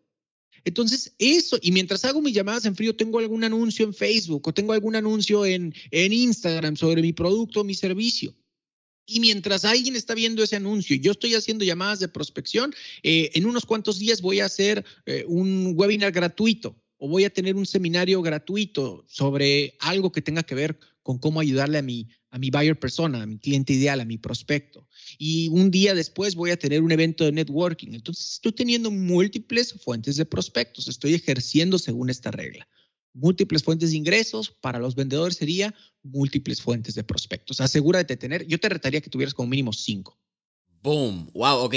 [0.65, 4.53] Entonces, eso, y mientras hago mis llamadas en frío, tengo algún anuncio en Facebook o
[4.55, 8.33] tengo algún anuncio en, en Instagram sobre mi producto o mi servicio.
[9.05, 12.73] Y mientras alguien está viendo ese anuncio yo estoy haciendo llamadas de prospección,
[13.03, 16.75] eh, en unos cuantos días voy a hacer eh, un webinar gratuito
[17.05, 21.41] o voy a tener un seminario gratuito sobre algo que tenga que ver con cómo
[21.41, 24.87] ayudarle a mi, a mi buyer persona, a mi cliente ideal, a mi prospecto.
[25.17, 27.93] Y un día después voy a tener un evento de networking.
[27.93, 32.69] Entonces estoy teniendo múltiples fuentes de prospectos, estoy ejerciendo según esta regla.
[33.11, 37.59] Múltiples fuentes de ingresos para los vendedores sería múltiples fuentes de prospectos.
[37.59, 40.17] Asegúrate de tener, yo te retaría que tuvieras como mínimo cinco.
[40.81, 41.75] Boom, wow, ok.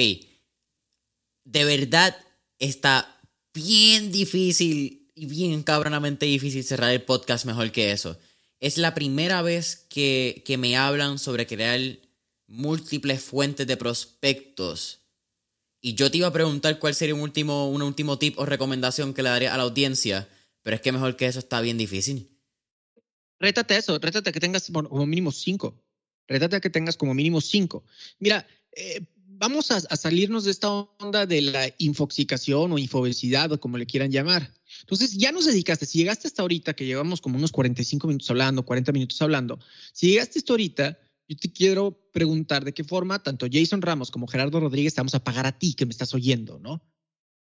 [1.42, 2.16] De verdad
[2.60, 3.20] está
[3.52, 8.18] bien difícil bien cabronamente difícil cerrar el podcast mejor que eso.
[8.60, 11.80] Es la primera vez que, que me hablan sobre crear
[12.46, 15.00] múltiples fuentes de prospectos.
[15.80, 19.14] Y yo te iba a preguntar cuál sería un último, un último tip o recomendación
[19.14, 20.28] que le daría a la audiencia,
[20.62, 22.28] pero es que mejor que eso está bien difícil.
[23.38, 25.82] Rétate eso, rétate que tengas como mínimo cinco.
[26.26, 27.84] Rétate que tengas como mínimo cinco.
[28.18, 29.02] Mira, eh,
[29.38, 33.86] vamos a, a, salirnos de esta onda de la infoxicación o infobesidad o como le
[33.86, 34.52] quieran llamar.
[34.80, 38.64] Entonces, ya nos dedicaste, si llegaste hasta ahorita, que llevamos como unos 45 minutos hablando,
[38.64, 39.58] 40 minutos hablando,
[39.92, 44.28] si llegaste hasta ahorita, yo te quiero preguntar de qué forma tanto Jason Ramos como
[44.28, 46.82] Gerardo Rodríguez te vamos a pagar a ti que me estás oyendo, ¿no?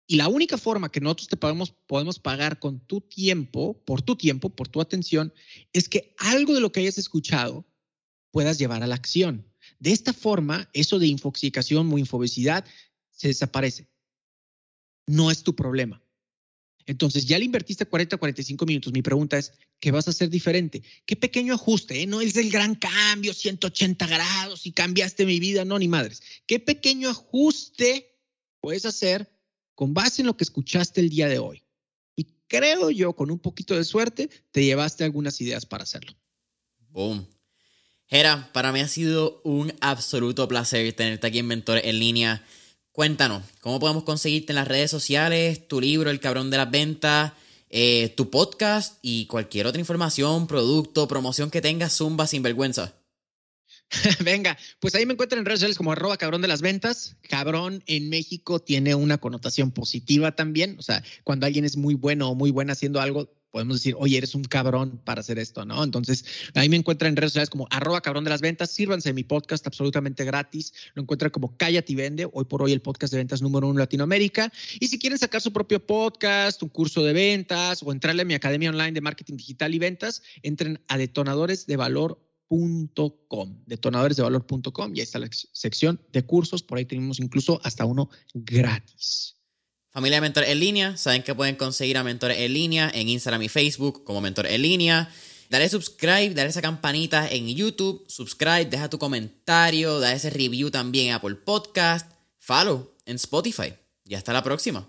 [0.06, 4.16] Y la única forma que nosotros te podemos, podemos pagar con tu tiempo, por tu
[4.16, 5.32] tiempo, por tu atención,
[5.72, 7.64] es que algo de lo que hayas escuchado
[8.32, 9.46] puedas llevar a la acción.
[9.80, 12.64] De esta forma, eso de infoxicación o infobesidad
[13.10, 13.88] se desaparece.
[15.06, 16.02] No es tu problema.
[16.86, 18.92] Entonces, ya le invertiste 40 45 minutos.
[18.92, 20.82] Mi pregunta es, ¿qué vas a hacer diferente?
[21.06, 22.02] ¿Qué pequeño ajuste?
[22.02, 22.06] Eh?
[22.06, 26.22] No es el gran cambio, 180 grados y cambiaste mi vida, no, ni madres.
[26.46, 28.18] ¿Qué pequeño ajuste
[28.60, 29.32] puedes hacer
[29.74, 31.64] con base en lo que escuchaste el día de hoy?
[32.16, 36.12] Y creo yo, con un poquito de suerte, te llevaste algunas ideas para hacerlo.
[36.88, 37.26] Boom.
[38.10, 42.44] Gera, para mí ha sido un absoluto placer tenerte aquí en Mentor en línea.
[42.90, 47.34] Cuéntanos, ¿cómo podemos conseguirte en las redes sociales, tu libro, El cabrón de las ventas,
[47.68, 52.96] eh, tu podcast y cualquier otra información, producto, promoción que tengas, zumba sin vergüenza?
[54.24, 57.14] Venga, pues ahí me encuentran en redes sociales como arroba cabrón de las ventas.
[57.28, 60.76] Cabrón en México tiene una connotación positiva también.
[60.80, 64.16] O sea, cuando alguien es muy bueno o muy buena haciendo algo, podemos decir, oye,
[64.16, 65.82] eres un cabrón para hacer esto, ¿no?
[65.82, 66.24] Entonces,
[66.54, 69.66] ahí me encuentran en redes sociales como arroba cabrón de las ventas, sírvanse mi podcast
[69.66, 73.42] absolutamente gratis, lo encuentran como Cállate y Vende, hoy por hoy el podcast de ventas
[73.42, 77.82] número uno en Latinoamérica, y si quieren sacar su propio podcast, un curso de ventas
[77.82, 84.94] o entrarle a mi academia online de marketing digital y ventas, entren a detonadoresdevalor.com, detonadoresdevalor.com,
[84.94, 89.39] y ahí está la sección de cursos, por ahí tenemos incluso hasta uno gratis.
[89.92, 93.42] Familia de Mentores en Línea, saben que pueden conseguir a Mentores en Línea en Instagram
[93.42, 95.10] y Facebook como Mentores en Línea.
[95.48, 101.08] Dale subscribe, dale esa campanita en YouTube, subscribe, deja tu comentario, da ese review también
[101.08, 103.74] en Apple Podcast, follow en Spotify.
[104.04, 104.88] Y hasta la próxima.